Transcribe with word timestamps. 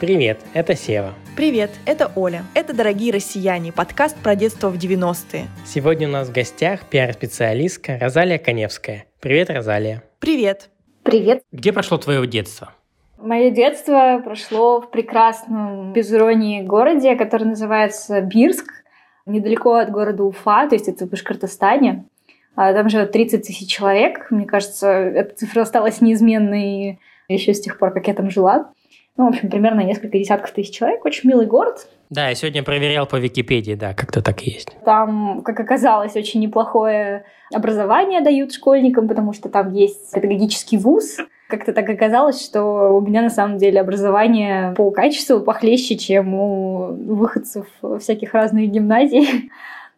Привет, 0.00 0.38
это 0.54 0.76
Сева. 0.76 1.12
Привет, 1.36 1.72
это 1.84 2.12
Оля. 2.14 2.44
Это 2.54 2.72
«Дорогие 2.72 3.12
россияне», 3.12 3.72
подкаст 3.72 4.16
про 4.16 4.36
детство 4.36 4.68
в 4.68 4.76
90-е. 4.76 5.46
Сегодня 5.66 6.06
у 6.06 6.12
нас 6.12 6.28
в 6.28 6.32
гостях 6.32 6.84
пиар-специалистка 6.84 7.98
Розалия 8.00 8.38
Коневская. 8.38 9.06
Привет, 9.18 9.50
Розалия. 9.50 10.04
Привет. 10.20 10.70
Привет. 11.02 11.42
Где 11.50 11.72
прошло 11.72 11.98
твое 11.98 12.24
детство? 12.28 12.72
Мое 13.16 13.50
детство 13.50 14.22
прошло 14.24 14.82
в 14.82 14.88
прекрасном, 14.92 15.92
без 15.92 16.12
иронии, 16.12 16.62
городе, 16.62 17.16
который 17.16 17.48
называется 17.48 18.20
Бирск, 18.20 18.70
недалеко 19.26 19.74
от 19.74 19.90
города 19.90 20.22
Уфа, 20.22 20.68
то 20.68 20.76
есть 20.76 20.86
это 20.86 21.06
в 21.06 21.10
Башкортостане. 21.10 22.04
А 22.54 22.72
там 22.72 22.88
живет 22.88 23.10
30 23.10 23.44
тысяч 23.44 23.68
человек. 23.68 24.30
Мне 24.30 24.46
кажется, 24.46 24.88
эта 24.92 25.34
цифра 25.34 25.62
осталась 25.62 26.00
неизменной 26.00 27.00
еще 27.26 27.52
с 27.52 27.60
тех 27.60 27.80
пор, 27.80 27.92
как 27.92 28.06
я 28.06 28.14
там 28.14 28.30
жила. 28.30 28.70
Ну, 29.18 29.26
в 29.26 29.28
общем, 29.30 29.50
примерно 29.50 29.80
несколько 29.80 30.16
десятков 30.16 30.52
тысяч 30.52 30.72
человек. 30.74 31.04
Очень 31.04 31.28
милый 31.28 31.44
город. 31.44 31.88
Да, 32.08 32.28
я 32.28 32.36
сегодня 32.36 32.62
проверял 32.62 33.04
по 33.04 33.16
Википедии, 33.16 33.74
да, 33.74 33.92
как-то 33.92 34.22
так 34.22 34.46
и 34.46 34.50
есть. 34.52 34.76
Там, 34.84 35.42
как 35.42 35.58
оказалось, 35.58 36.14
очень 36.14 36.40
неплохое 36.40 37.24
образование 37.52 38.20
дают 38.20 38.52
школьникам, 38.52 39.08
потому 39.08 39.32
что 39.32 39.48
там 39.48 39.72
есть 39.72 40.12
педагогический 40.14 40.78
вуз. 40.78 41.16
Как-то 41.48 41.72
так 41.72 41.88
оказалось, 41.90 42.44
что 42.44 42.96
у 42.96 43.00
меня 43.00 43.22
на 43.22 43.30
самом 43.30 43.58
деле 43.58 43.80
образование 43.80 44.72
по 44.76 44.92
качеству 44.92 45.40
похлеще, 45.40 45.96
чем 45.96 46.34
у 46.34 46.92
выходцев 46.92 47.66
всяких 47.98 48.34
разных 48.34 48.70
гимназий. 48.70 49.50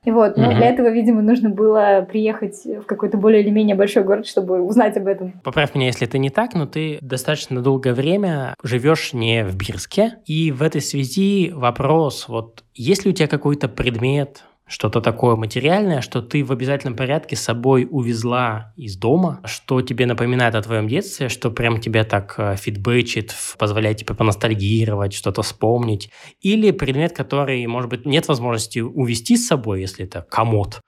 И 0.05 0.11
вот, 0.11 0.37
но 0.39 0.49
угу. 0.49 0.57
для 0.57 0.67
этого, 0.67 0.89
видимо, 0.89 1.21
нужно 1.21 1.51
было 1.51 2.07
приехать 2.09 2.65
в 2.65 2.85
какой-то 2.87 3.19
более 3.19 3.43
или 3.43 3.51
менее 3.51 3.77
большой 3.77 4.03
город, 4.03 4.27
чтобы 4.27 4.63
узнать 4.63 4.97
об 4.97 5.07
этом. 5.07 5.33
Поправь 5.45 5.75
меня, 5.75 5.87
если 5.87 6.09
это 6.09 6.17
не 6.17 6.31
так, 6.31 6.55
но 6.55 6.67
ты 6.67 6.99
достаточно 7.03 7.61
долгое 7.61 7.93
время 7.93 8.55
живешь 8.63 9.13
не 9.13 9.45
в 9.45 9.57
Бирске. 9.57 10.15
И 10.25 10.53
в 10.53 10.63
этой 10.63 10.81
связи 10.81 11.53
вопрос, 11.55 12.29
вот 12.29 12.65
есть 12.75 13.05
ли 13.05 13.11
у 13.11 13.15
тебя 13.15 13.29
какой-то 13.29 13.69
предмет, 13.69 14.45
что-то 14.71 15.01
такое 15.01 15.35
материальное, 15.35 16.01
что 16.01 16.23
ты 16.23 16.45
в 16.45 16.53
обязательном 16.53 16.97
порядке 16.97 17.35
с 17.35 17.41
собой 17.41 17.89
увезла 17.91 18.73
из 18.77 18.97
дома, 18.97 19.41
что 19.45 19.83
тебе 19.83 20.07
напоминает 20.07 20.55
о 20.55 20.63
твоем 20.63 20.87
детстве, 20.87 21.29
что 21.29 21.51
прям 21.51 21.81
тебя 21.81 22.05
так 22.05 22.35
э, 22.39 22.57
фидбэчит, 22.57 23.35
позволяет 23.59 23.99
тебе 23.99 24.15
поностальгировать, 24.15 25.13
что-то 25.13 25.43
вспомнить. 25.43 26.11
Или 26.41 26.71
предмет, 26.71 27.13
который, 27.13 27.67
может 27.67 27.91
быть, 27.91 28.07
нет 28.07 28.29
возможности 28.29 28.79
увезти 28.79 29.37
с 29.37 29.49
собой, 29.49 29.81
если 29.81 30.05
это 30.05 30.23
комод, 30.23 30.81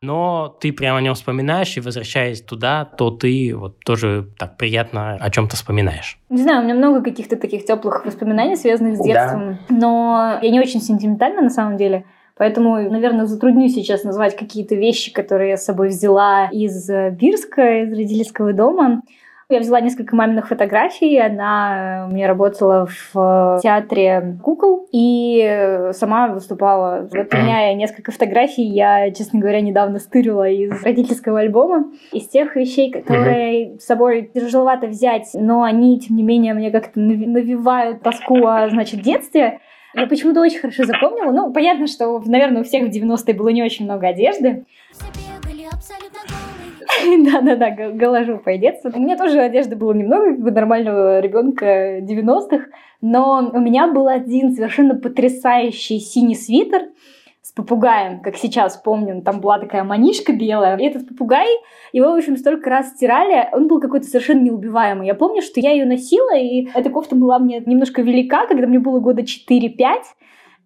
но 0.00 0.56
ты 0.60 0.72
прямо 0.72 0.98
о 0.98 1.00
нем 1.02 1.14
вспоминаешь, 1.14 1.76
и 1.76 1.80
возвращаясь 1.80 2.40
туда, 2.40 2.84
то 2.84 3.10
ты 3.10 3.54
вот 3.54 3.80
тоже 3.80 4.28
так 4.38 4.56
приятно 4.56 5.14
о 5.14 5.30
чем-то 5.30 5.56
вспоминаешь. 5.56 6.18
Не 6.28 6.42
знаю, 6.42 6.60
у 6.60 6.64
меня 6.64 6.74
много 6.74 7.02
каких-то 7.02 7.36
таких 7.36 7.64
теплых 7.64 8.04
воспоминаний, 8.04 8.56
связанных 8.56 8.96
с 8.96 9.04
детством, 9.04 9.58
да. 9.68 9.74
но 9.76 10.38
я 10.40 10.50
не 10.50 10.60
очень 10.60 10.80
сентиментальна 10.80 11.42
на 11.42 11.50
самом 11.50 11.76
деле. 11.76 12.04
Поэтому, 12.38 12.76
наверное, 12.90 13.26
затруднюсь 13.26 13.74
сейчас 13.74 14.04
назвать 14.04 14.36
какие-то 14.36 14.74
вещи, 14.74 15.12
которые 15.12 15.50
я 15.50 15.56
с 15.56 15.64
собой 15.64 15.88
взяла 15.88 16.48
из 16.52 16.88
э, 16.88 17.10
Бирска, 17.10 17.82
из 17.82 17.90
родительского 17.90 18.52
дома. 18.52 19.02
Я 19.50 19.60
взяла 19.60 19.80
несколько 19.80 20.14
маминых 20.14 20.48
фотографий. 20.48 21.18
Она 21.18 22.06
у 22.10 22.14
меня 22.14 22.28
работала 22.28 22.86
в 22.86 23.60
театре 23.62 24.38
кукол 24.42 24.86
и 24.92 25.88
сама 25.92 26.28
выступала. 26.28 27.08
Вот 27.10 27.32
у 27.32 27.36
меня 27.38 27.72
несколько 27.72 28.12
фотографий 28.12 28.64
я, 28.64 29.10
честно 29.10 29.40
говоря, 29.40 29.62
недавно 29.62 30.00
стырила 30.00 30.46
из 30.46 30.82
родительского 30.84 31.40
альбома. 31.40 31.90
Из 32.12 32.28
тех 32.28 32.56
вещей, 32.56 32.90
которые 32.92 33.78
с 33.78 33.86
собой 33.86 34.30
тяжеловато 34.34 34.86
взять, 34.86 35.30
но 35.32 35.62
они, 35.62 35.98
тем 35.98 36.16
не 36.16 36.22
менее, 36.22 36.52
мне 36.52 36.70
как-то 36.70 37.00
навевают 37.00 38.02
тоску 38.02 38.46
о, 38.46 38.68
значит, 38.68 39.00
детстве. 39.00 39.60
Я 39.94 40.06
почему-то 40.06 40.40
очень 40.40 40.60
хорошо 40.60 40.84
запомнила. 40.84 41.32
Ну, 41.32 41.52
понятно, 41.52 41.86
что, 41.86 42.20
наверное, 42.26 42.62
у 42.62 42.64
всех 42.64 42.88
в 42.88 42.90
90-е 42.90 43.34
было 43.34 43.48
не 43.48 43.62
очень 43.62 43.84
много 43.86 44.08
одежды. 44.08 44.64
Да-да-да, 47.32 47.90
голожопое 47.90 48.58
детство. 48.58 48.90
У 48.94 49.00
меня 49.00 49.16
тоже 49.16 49.40
одежды 49.40 49.76
было 49.76 49.92
немного, 49.92 50.26
как 50.26 50.40
бы 50.40 50.50
нормального 50.50 51.20
ребенка 51.20 51.98
90-х, 52.00 52.66
но 53.00 53.50
у 53.52 53.60
меня 53.60 53.86
был 53.86 54.08
один 54.08 54.52
совершенно 54.52 54.94
потрясающий 54.94 56.00
синий 56.00 56.34
свитер, 56.34 56.88
попугаем, 57.58 58.20
как 58.20 58.36
сейчас 58.36 58.76
помню, 58.76 59.20
там 59.22 59.40
была 59.40 59.58
такая 59.58 59.82
манишка 59.82 60.32
белая. 60.32 60.76
И 60.76 60.84
этот 60.84 61.08
попугай, 61.08 61.48
его, 61.92 62.12
в 62.12 62.16
общем, 62.16 62.36
столько 62.36 62.70
раз 62.70 62.90
стирали, 62.90 63.48
он 63.52 63.66
был 63.66 63.80
какой-то 63.80 64.06
совершенно 64.06 64.42
неубиваемый. 64.42 65.08
Я 65.08 65.14
помню, 65.14 65.42
что 65.42 65.58
я 65.58 65.72
ее 65.72 65.84
носила, 65.84 66.36
и 66.36 66.68
эта 66.72 66.88
кофта 66.88 67.16
была 67.16 67.40
мне 67.40 67.60
немножко 67.66 68.02
велика, 68.02 68.46
когда 68.46 68.68
мне 68.68 68.78
было 68.78 69.00
года 69.00 69.22
4-5. 69.22 69.76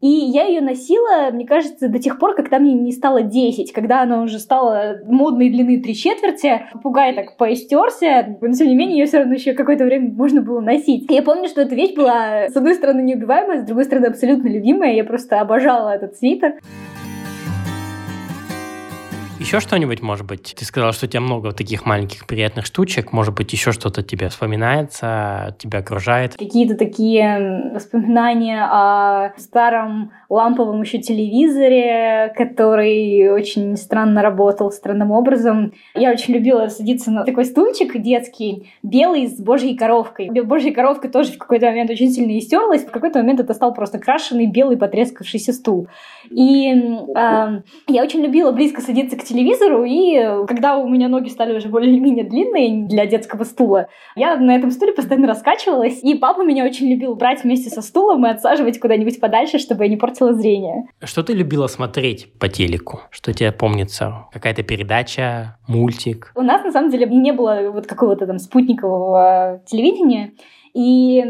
И 0.03 0.09
я 0.09 0.47
ее 0.47 0.61
носила, 0.61 1.31
мне 1.33 1.47
кажется, 1.47 1.89
до 1.89 2.01
тех 2.01 2.19
пор, 2.19 2.35
когда 2.35 2.59
мне 2.59 2.75
не 2.75 2.91
стало 2.91 3.23
10, 3.23 3.73
когда 3.73 4.03
она 4.03 4.23
уже 4.23 4.41
стала 4.41 4.99
модной 5.07 5.49
длины 5.49 5.81
три 5.81 5.95
четверти. 5.95 6.67
Попугай 6.73 7.15
так 7.15 7.37
поистерся, 7.37 8.37
но 8.41 8.53
тем 8.53 8.67
не 8.67 8.75
менее 8.75 8.99
ее 8.99 9.07
все 9.07 9.19
равно 9.19 9.35
еще 9.35 9.53
какое-то 9.53 9.85
время 9.85 10.11
можно 10.13 10.43
было 10.43 10.61
носить. 10.61 11.09
И 11.09 11.15
я 11.15 11.23
помню, 11.23 11.49
что 11.49 11.61
эта 11.61 11.77
вещь 11.77 11.95
была, 11.95 12.49
с 12.49 12.57
одной 12.57 12.75
стороны, 12.75 13.01
неубиваемая, 13.01 13.63
с 13.63 13.65
другой 13.65 13.85
стороны, 13.85 14.07
абсолютно 14.07 14.49
любимая. 14.49 14.93
Я 14.93 15.05
просто 15.05 15.41
обожала 15.41 15.91
этот 15.91 16.17
свитер. 16.17 16.55
Еще 19.43 19.59
что-нибудь, 19.59 20.03
может 20.03 20.25
быть? 20.25 20.55
Ты 20.57 20.65
сказал, 20.65 20.93
что 20.93 21.07
у 21.07 21.09
тебя 21.09 21.21
много 21.21 21.51
таких 21.51 21.85
маленьких 21.85 22.29
приятных 22.29 22.65
штучек. 22.65 23.13
Может 23.13 23.35
быть, 23.35 23.53
еще 23.53 23.73
что-то 23.73 24.05
тебе 24.05 24.29
вспоминается, 24.29 25.57
тебя 25.59 25.81
окружает? 25.81 26.37
Какие-то 26.37 26.77
такие 26.77 27.73
воспоминания 27.75 28.65
о 28.65 29.33
старом 29.39 30.13
ламповом 30.29 30.81
еще 30.83 30.99
телевизоре, 30.99 32.33
который 32.37 33.31
очень 33.31 33.77
странно 33.77 34.23
работал, 34.23 34.71
странным 34.71 35.11
образом. 35.11 35.73
Я 35.97 36.13
очень 36.13 36.35
любила 36.35 36.69
садиться 36.69 37.11
на 37.11 37.25
такой 37.25 37.45
стульчик 37.45 38.01
детский, 38.01 38.71
белый 38.85 39.27
с 39.27 39.41
божьей 39.41 39.77
коровкой. 39.77 40.31
Божья 40.31 40.73
коровка 40.73 41.09
тоже 41.09 41.33
в 41.33 41.39
какой-то 41.39 41.67
момент 41.67 41.91
очень 41.91 42.11
сильно 42.11 42.39
истерлась. 42.39 42.85
В 42.85 42.93
какой-то 42.93 43.19
момент 43.19 43.41
это 43.41 43.55
стал 43.55 43.75
просто 43.75 43.99
крашеный 43.99 44.47
белый 44.47 44.77
потрескавшийся 44.77 45.53
стул. 45.53 45.89
И 46.31 46.71
э, 46.71 47.63
я 47.89 48.03
очень 48.03 48.21
любила 48.21 48.53
близко 48.53 48.81
садиться 48.81 49.17
к 49.17 49.25
телевизору, 49.33 49.85
и 49.85 50.47
когда 50.47 50.77
у 50.77 50.89
меня 50.89 51.09
ноги 51.09 51.29
стали 51.29 51.57
уже 51.57 51.69
более-менее 51.69 52.25
длинные 52.25 52.87
для 52.87 53.07
детского 53.07 53.45
стула, 53.45 53.89
я 54.15 54.37
на 54.37 54.55
этом 54.55 54.71
стуле 54.71 54.93
постоянно 54.93 55.27
раскачивалась, 55.27 56.03
и 56.03 56.15
папа 56.15 56.43
меня 56.43 56.65
очень 56.65 56.91
любил 56.91 57.15
брать 57.15 57.43
вместе 57.45 57.71
со 57.71 57.83
стулом 57.83 58.27
и 58.27 58.31
отсаживать 58.31 58.79
куда-нибудь 58.79 59.21
подальше, 59.21 59.59
чтобы 59.59 59.85
я 59.85 59.91
не 59.91 59.97
портила 59.97 60.35
зрение. 60.35 60.85
Что 61.03 61.23
ты 61.23 61.33
любила 61.33 61.67
смотреть 61.67 62.33
по 62.39 62.49
телеку? 62.49 63.01
Что 63.11 63.33
тебе 63.33 63.53
помнится? 63.53 64.27
Какая-то 64.33 64.63
передача, 64.63 65.57
мультик? 65.67 66.33
У 66.35 66.43
нас, 66.43 66.63
на 66.65 66.71
самом 66.71 66.91
деле, 66.91 67.07
не 67.07 67.33
было 67.33 67.71
вот 67.73 67.87
какого-то 67.87 68.27
там 68.27 68.39
спутникового 68.39 69.63
телевидения. 69.67 70.33
И 70.75 71.23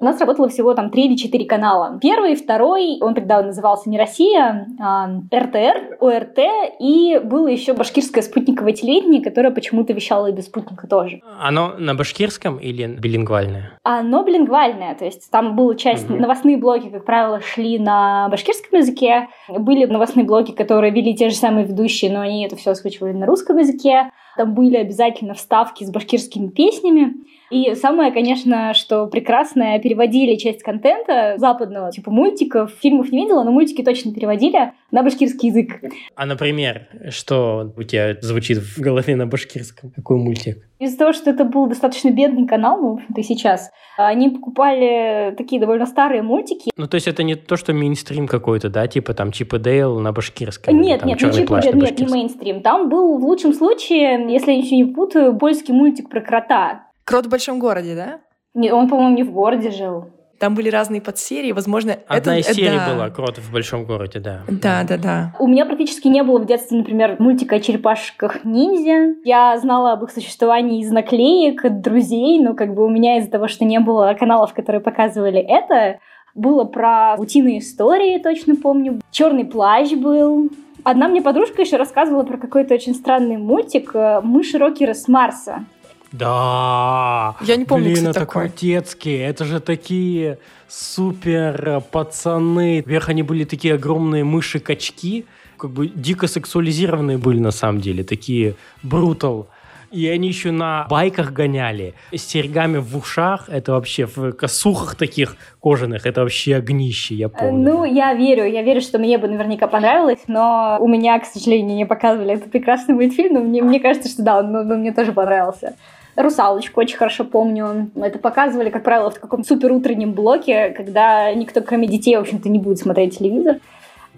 у 0.00 0.04
нас 0.04 0.18
работало 0.20 0.48
всего 0.48 0.72
там 0.74 0.90
три 0.90 1.06
или 1.06 1.16
четыре 1.16 1.44
канала. 1.44 1.98
Первый, 2.00 2.34
второй, 2.34 2.98
он 3.00 3.14
тогда 3.14 3.42
назывался 3.42 3.90
не 3.90 3.98
Россия, 3.98 4.66
а 4.80 5.08
РТР, 5.34 5.98
ОРТ, 6.00 6.38
и 6.80 7.20
было 7.22 7.48
еще 7.48 7.74
башкирское 7.74 8.22
спутниковое 8.22 8.72
телевидение, 8.72 9.22
которое 9.22 9.50
почему-то 9.50 9.92
вещало 9.92 10.28
и 10.28 10.32
без 10.32 10.46
спутника 10.46 10.86
тоже. 10.86 11.20
Оно 11.38 11.74
на 11.78 11.94
башкирском 11.94 12.56
или 12.56 12.86
билингвальное? 12.86 13.78
Оно 13.82 14.22
билингвальное, 14.22 14.94
то 14.94 15.04
есть 15.04 15.30
там 15.30 15.56
была 15.56 15.74
часть, 15.74 16.08
угу. 16.08 16.18
новостные 16.18 16.56
блоки, 16.56 16.88
как 16.88 17.04
правило, 17.04 17.40
шли 17.40 17.78
на 17.78 18.28
башкирском 18.30 18.78
языке, 18.78 19.28
были 19.48 19.84
новостные 19.84 20.24
блоки, 20.24 20.52
которые 20.52 20.90
вели 20.90 21.14
те 21.14 21.28
же 21.28 21.36
самые 21.36 21.66
ведущие, 21.66 22.10
но 22.10 22.20
они 22.20 22.46
это 22.46 22.56
все 22.56 22.70
озвучивали 22.70 23.12
на 23.12 23.26
русском 23.26 23.58
языке, 23.58 24.10
там 24.36 24.54
были 24.54 24.76
обязательно 24.76 25.34
вставки 25.34 25.84
с 25.84 25.90
башкирскими 25.90 26.48
песнями, 26.48 27.14
и 27.50 27.74
самое, 27.74 28.12
конечно, 28.12 28.74
что 28.74 29.06
прекрасное, 29.06 29.78
переводили 29.78 30.36
часть 30.36 30.62
контента 30.62 31.34
западного, 31.38 31.92
типа 31.92 32.10
мультиков, 32.10 32.72
фильмов 32.80 33.12
не 33.12 33.22
видела, 33.22 33.44
но 33.44 33.52
мультики 33.52 33.82
точно 33.82 34.12
переводили 34.12 34.72
на 34.90 35.02
башкирский 35.02 35.50
язык. 35.50 35.80
А, 36.14 36.26
например, 36.26 36.88
что 37.10 37.72
у 37.76 37.82
тебя 37.82 38.16
звучит 38.20 38.58
в 38.58 38.80
голове 38.80 39.16
на 39.16 39.26
башкирском? 39.26 39.92
Какой 39.94 40.16
мультик? 40.16 40.66
Из-за 40.78 40.98
того, 40.98 41.12
что 41.12 41.30
это 41.30 41.44
был 41.44 41.66
достаточно 41.66 42.10
бедный 42.10 42.46
канал, 42.46 42.78
ну, 42.80 42.90
в 42.90 42.94
общем-то, 42.94 43.20
и 43.20 43.24
сейчас, 43.24 43.70
они 43.96 44.28
покупали 44.28 45.34
такие 45.36 45.58
довольно 45.58 45.86
старые 45.86 46.22
мультики. 46.22 46.70
Ну, 46.76 46.86
то 46.86 46.96
есть 46.96 47.08
это 47.08 47.22
не 47.22 47.34
то, 47.34 47.56
что 47.56 47.72
мейнстрим 47.72 48.26
какой-то, 48.26 48.68
да, 48.68 48.86
типа 48.86 49.14
там 49.14 49.32
Чип 49.32 49.54
и 49.54 49.58
Дейл 49.58 49.98
на 50.00 50.12
башкирском? 50.12 50.78
Нет, 50.78 51.04
нет, 51.04 51.22
не 51.22 51.32
Чип 51.32 51.48
Дейл, 51.48 51.74
нет, 51.76 51.98
не 51.98 52.06
мейнстрим. 52.06 52.60
Там 52.60 52.90
был 52.90 53.18
в 53.18 53.24
лучшем 53.24 53.54
случае, 53.54 54.30
если 54.30 54.52
я 54.52 54.58
ничего 54.58 54.76
не 54.76 54.92
путаю, 54.92 55.38
польский 55.38 55.72
мультик 55.72 56.10
про 56.10 56.20
крота. 56.20 56.85
Крот 57.06 57.26
в 57.26 57.28
большом 57.28 57.60
городе, 57.60 57.94
да? 57.94 58.18
Не, 58.54 58.72
он, 58.72 58.88
по-моему, 58.88 59.14
не 59.14 59.22
в 59.22 59.30
городе 59.30 59.70
жил. 59.70 60.10
Там 60.40 60.56
были 60.56 60.68
разные 60.68 61.00
подсерии, 61.00 61.52
возможно... 61.52 61.96
Одна 62.08 62.38
это, 62.38 62.50
из 62.50 62.56
серий 62.56 62.76
да. 62.76 62.92
была 62.92 63.10
«Крот 63.10 63.38
в 63.38 63.52
большом 63.52 63.84
городе», 63.86 64.18
да. 64.18 64.42
Да, 64.48 64.82
да, 64.82 64.98
да. 64.98 65.34
У 65.38 65.46
меня 65.46 65.64
практически 65.64 66.08
не 66.08 66.22
было 66.24 66.40
в 66.40 66.46
детстве, 66.46 66.76
например, 66.76 67.16
мультика 67.20 67.56
о 67.56 67.60
черепашках 67.60 68.44
ниндзя. 68.44 69.14
Я 69.24 69.56
знала 69.56 69.92
об 69.92 70.02
их 70.02 70.10
существовании 70.10 70.82
из 70.82 70.90
наклеек, 70.90 71.64
от 71.64 71.80
друзей, 71.80 72.40
но 72.40 72.54
как 72.54 72.74
бы 72.74 72.84
у 72.84 72.90
меня 72.90 73.18
из-за 73.18 73.30
того, 73.30 73.46
что 73.46 73.64
не 73.64 73.78
было 73.78 74.14
каналов, 74.18 74.52
которые 74.52 74.82
показывали 74.82 75.38
это, 75.38 76.00
было 76.34 76.64
про 76.64 77.14
утиные 77.16 77.60
истории, 77.60 78.18
точно 78.18 78.56
помню. 78.56 79.00
Черный 79.12 79.44
плащ 79.44 79.92
был. 79.92 80.50
Одна 80.82 81.08
мне 81.08 81.22
подружка 81.22 81.62
еще 81.62 81.76
рассказывала 81.76 82.24
про 82.24 82.36
какой-то 82.36 82.74
очень 82.74 82.94
странный 82.94 83.38
мультик 83.38 83.92
э, 83.94 84.20
«Мыши 84.22 84.58
Рокеры 84.58 84.94
с 84.94 85.08
Марса». 85.08 85.64
Да. 86.12 87.36
Я 87.40 87.56
не 87.56 87.64
помню, 87.64 87.84
Блин, 87.84 87.96
кстати, 87.96 88.10
это 88.10 88.20
такой. 88.20 88.48
крутецкие. 88.48 89.26
Это 89.26 89.44
же 89.44 89.60
такие 89.60 90.38
супер 90.68 91.68
э, 91.68 91.80
пацаны. 91.80 92.82
Вверх 92.86 93.08
они 93.08 93.22
были 93.22 93.44
такие 93.44 93.74
огромные 93.74 94.24
мыши-качки. 94.24 95.24
Как 95.58 95.70
бы 95.70 95.88
дико 95.88 96.26
сексуализированные 96.26 97.18
были 97.18 97.38
на 97.40 97.50
самом 97.50 97.80
деле. 97.80 98.04
Такие 98.04 98.54
брутал. 98.82 99.48
И 99.92 100.06
они 100.08 100.28
еще 100.28 100.50
на 100.50 100.86
байках 100.90 101.32
гоняли. 101.32 101.94
С 102.12 102.22
серьгами 102.22 102.78
в 102.78 102.96
ушах. 102.96 103.48
Это 103.48 103.72
вообще 103.72 104.06
в 104.06 104.32
косухах 104.32 104.96
таких 104.96 105.36
кожаных. 105.62 106.06
Это 106.06 106.22
вообще 106.22 106.56
огнище, 106.56 107.14
я 107.14 107.26
Э, 107.26 107.28
помню. 107.30 107.72
Ну, 107.72 107.84
я 107.84 108.12
верю, 108.14 108.44
я 108.44 108.62
верю, 108.62 108.80
что 108.80 108.98
мне 108.98 109.16
бы 109.18 109.28
наверняка 109.28 109.66
понравилось, 109.68 110.20
но 110.26 110.76
у 110.80 110.88
меня, 110.88 111.18
к 111.20 111.24
сожалению, 111.24 111.76
не 111.76 111.86
показывали 111.86 112.34
этот 112.34 112.50
прекрасный 112.50 112.94
мультфильм, 112.94 113.34
но 113.34 113.40
мне, 113.40 113.62
мне 113.62 113.80
кажется, 113.80 114.08
что 114.08 114.22
да, 114.22 114.38
он, 114.40 114.54
он 114.54 114.80
мне 114.80 114.92
тоже 114.92 115.12
понравился. 115.12 115.74
«Русалочку» 116.16 116.80
очень 116.80 116.96
хорошо 116.96 117.24
помню. 117.24 117.90
Это 117.94 118.18
показывали, 118.18 118.70
как 118.70 118.82
правило, 118.82 119.10
в 119.10 119.20
каком-то 119.20 119.46
супер 119.46 119.72
утреннем 119.72 120.12
блоке, 120.12 120.70
когда 120.70 121.32
никто, 121.34 121.60
кроме 121.60 121.86
детей, 121.86 122.16
в 122.16 122.20
общем-то, 122.20 122.48
не 122.48 122.58
будет 122.58 122.78
смотреть 122.78 123.18
телевизор. 123.18 123.56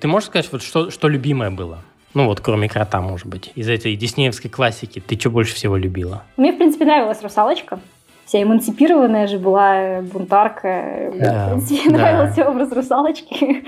Ты 0.00 0.08
можешь 0.08 0.28
сказать, 0.28 0.48
вот 0.52 0.62
что, 0.62 0.90
что 0.90 1.08
любимое 1.08 1.50
было? 1.50 1.80
Ну 2.14 2.26
вот, 2.26 2.40
кроме 2.40 2.68
крота, 2.68 3.00
может 3.00 3.26
быть. 3.26 3.52
Из 3.54 3.68
этой 3.68 3.94
диснеевской 3.96 4.50
классики. 4.50 5.00
Ты 5.00 5.18
что 5.18 5.30
больше 5.30 5.54
всего 5.54 5.76
любила? 5.76 6.22
Мне, 6.36 6.52
в 6.52 6.56
принципе, 6.56 6.84
нравилась 6.84 7.22
«Русалочка». 7.22 7.80
Вся 8.24 8.42
эмансипированная 8.42 9.26
же 9.26 9.38
была, 9.38 10.02
бунтарка. 10.02 11.12
Да, 11.18 11.46
в 11.46 11.50
принципе, 11.50 11.90
да. 11.90 11.96
нравился 11.96 12.46
образ 12.46 12.70
русалочки. 12.72 13.64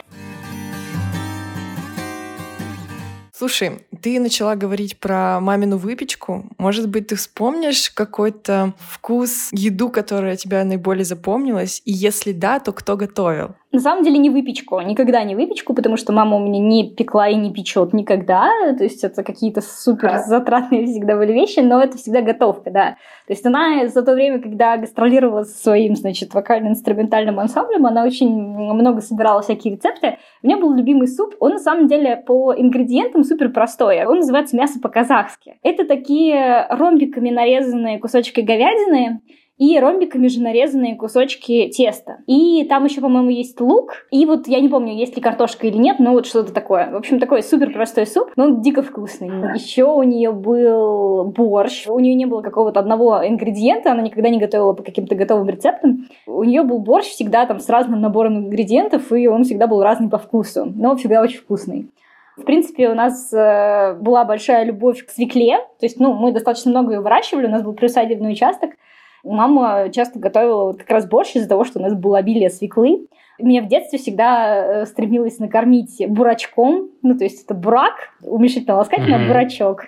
Слушай, 3.41 3.87
ты 4.03 4.21
начала 4.21 4.55
говорить 4.55 4.99
про 4.99 5.41
мамину 5.41 5.79
выпечку. 5.79 6.45
Может 6.59 6.91
быть, 6.91 7.07
ты 7.07 7.17
вспомнишь 7.17 7.89
какой-то 7.89 8.75
вкус, 8.79 9.49
еду, 9.51 9.89
которая 9.89 10.37
тебя 10.37 10.63
наиболее 10.63 11.07
запомнилась? 11.07 11.81
И 11.87 11.91
если 11.91 12.33
да, 12.33 12.61
то 12.61 12.73
кто 12.75 12.99
готовил? 12.99 13.55
На 13.73 13.79
самом 13.79 14.03
деле 14.03 14.19
не 14.19 14.31
выпечку, 14.31 14.81
никогда 14.81 15.23
не 15.23 15.37
выпечку, 15.37 15.75
потому 15.75 15.97
что 15.97 16.13
мама 16.13 16.37
у 16.37 16.41
меня 16.41 16.59
не 16.59 16.93
пекла 16.93 17.29
и 17.29 17.37
не 17.37 17.53
печет 17.53 17.93
никогда. 17.93 18.51
То 18.77 18.83
есть 18.83 19.05
это 19.05 19.23
какие-то 19.23 19.61
супер 19.61 20.19
затратные 20.27 20.87
всегда 20.87 21.17
были 21.17 21.33
вещи, 21.33 21.61
но 21.61 21.81
это 21.81 21.97
всегда 21.97 22.21
готовка, 22.21 22.73
да. 22.73 22.97
То 23.29 23.33
есть 23.33 23.47
она 23.47 23.87
за 23.87 24.03
то 24.03 24.15
время, 24.15 24.41
когда 24.41 24.77
гастролировала 24.77 25.45
со 25.45 25.57
своим, 25.57 25.95
значит, 25.95 26.35
вокально-инструментальным 26.35 27.39
ансамблем, 27.39 27.87
она 27.87 28.03
очень 28.03 28.29
много 28.29 29.01
собирала 29.03 29.41
всякие 29.41 29.75
рецепты. 29.75 30.19
У 30.43 30.49
меня 30.49 30.59
был 30.59 30.75
любимый 30.75 31.07
суп, 31.07 31.37
он 31.39 31.53
на 31.53 31.59
самом 31.59 31.87
деле 31.87 32.17
по 32.17 32.53
ингредиентам 32.53 33.23
супер 33.23 33.51
простой. 33.51 34.05
Он 34.05 34.17
называется 34.17 34.57
мясо 34.57 34.81
по-казахски. 34.81 35.61
Это 35.63 35.87
такие 35.87 36.67
ромбиками 36.71 37.31
нарезанные 37.31 38.01
кусочки 38.01 38.41
говядины, 38.41 39.21
и 39.61 39.79
ромбиками 39.79 40.27
же 40.29 40.41
нарезанные 40.41 40.97
кусочки 40.97 41.69
теста. 41.69 42.17
И 42.27 42.65
там 42.65 42.87
еще, 42.87 43.03
по-моему, 43.03 43.29
есть 43.29 43.61
лук. 43.61 44.07
И 44.11 44.25
вот 44.25 44.49
я 44.49 44.59
не 44.59 44.71
помню, 44.71 44.95
есть 44.95 45.15
ли 45.17 45.23
картошка 45.23 45.67
или 45.67 45.77
нет, 45.77 45.99
но 45.99 46.13
вот 46.13 46.27
что-то 46.27 46.51
такое. 46.55 46.91
В 46.91 46.97
общем, 46.97 47.21
такой 47.21 47.43
супер 47.43 47.71
простой 47.71 48.07
суп, 48.07 48.31
но 48.37 48.45
он 48.45 48.63
дико 48.63 48.83
вкусный. 48.83 49.29
Еще 49.55 49.85
у 49.85 50.03
нее 50.03 50.33
был 50.33 51.25
борщ. 51.25 51.87
У 51.87 51.99
нее 52.01 52.15
не 52.15 52.25
было 52.25 52.41
какого-то 52.41 52.81
одного 52.81 53.21
ингредиента, 53.23 53.93
она 53.93 54.01
никогда 54.01 54.31
не 54.31 54.41
готовила 54.41 54.73
по 54.73 54.83
каким-то 54.83 55.15
готовым 55.15 55.51
рецептам. 55.51 56.09
У 56.27 56.43
нее 56.43 56.63
был 56.63 56.79
борщ 56.79 57.09
всегда 57.09 57.45
там 57.45 57.61
с 57.61 57.69
разным 57.69 58.01
набором 58.01 58.39
ингредиентов, 58.39 59.13
и 59.13 59.29
он 59.29 59.45
всегда 59.45 59.67
был 59.67 59.83
разный 59.83 60.09
по 60.09 60.17
вкусу, 60.17 60.73
но 60.75 60.97
всегда 60.97 61.21
очень 61.21 61.41
вкусный. 61.41 61.91
В 62.39 62.45
принципе, 62.45 62.89
у 62.89 62.95
нас 62.95 63.31
э, 63.35 63.99
была 64.01 64.25
большая 64.25 64.65
любовь 64.65 65.05
к 65.05 65.11
свекле. 65.11 65.59
То 65.59 65.85
есть, 65.85 66.01
ну, 66.01 66.15
мы 66.15 66.33
достаточно 66.33 66.71
много 66.71 66.95
ее 66.95 67.01
выращивали, 67.01 67.47
у 67.47 67.51
нас 67.51 67.63
был 67.63 67.75
приусадебный 67.75 68.33
участок. 68.33 68.71
Мама 69.25 69.89
часто 69.93 70.19
готовила 70.19 70.65
вот 70.65 70.79
как 70.79 70.91
раз 70.91 71.07
борщ 71.07 71.35
из-за 71.37 71.49
того, 71.49 71.65
что 71.65 71.79
у 71.79 71.83
нас 71.83 71.95
было 71.95 72.19
обилие 72.19 72.51
свеклы. 72.51 73.07
Меня 73.39 73.63
в 73.63 73.69
детстве 73.69 73.99
всегда 73.99 74.83
э, 74.83 74.87
стремилась 74.87 75.39
накормить 75.39 76.03
бурачком. 76.07 76.91
Ну, 77.01 77.17
то 77.17 77.25
есть 77.25 77.43
это 77.45 77.55
бурак, 77.55 78.11
уменьшительно 78.23 78.77
ласкательно, 78.77 79.17
Мгм. 79.17 79.29
бурачок. 79.29 79.85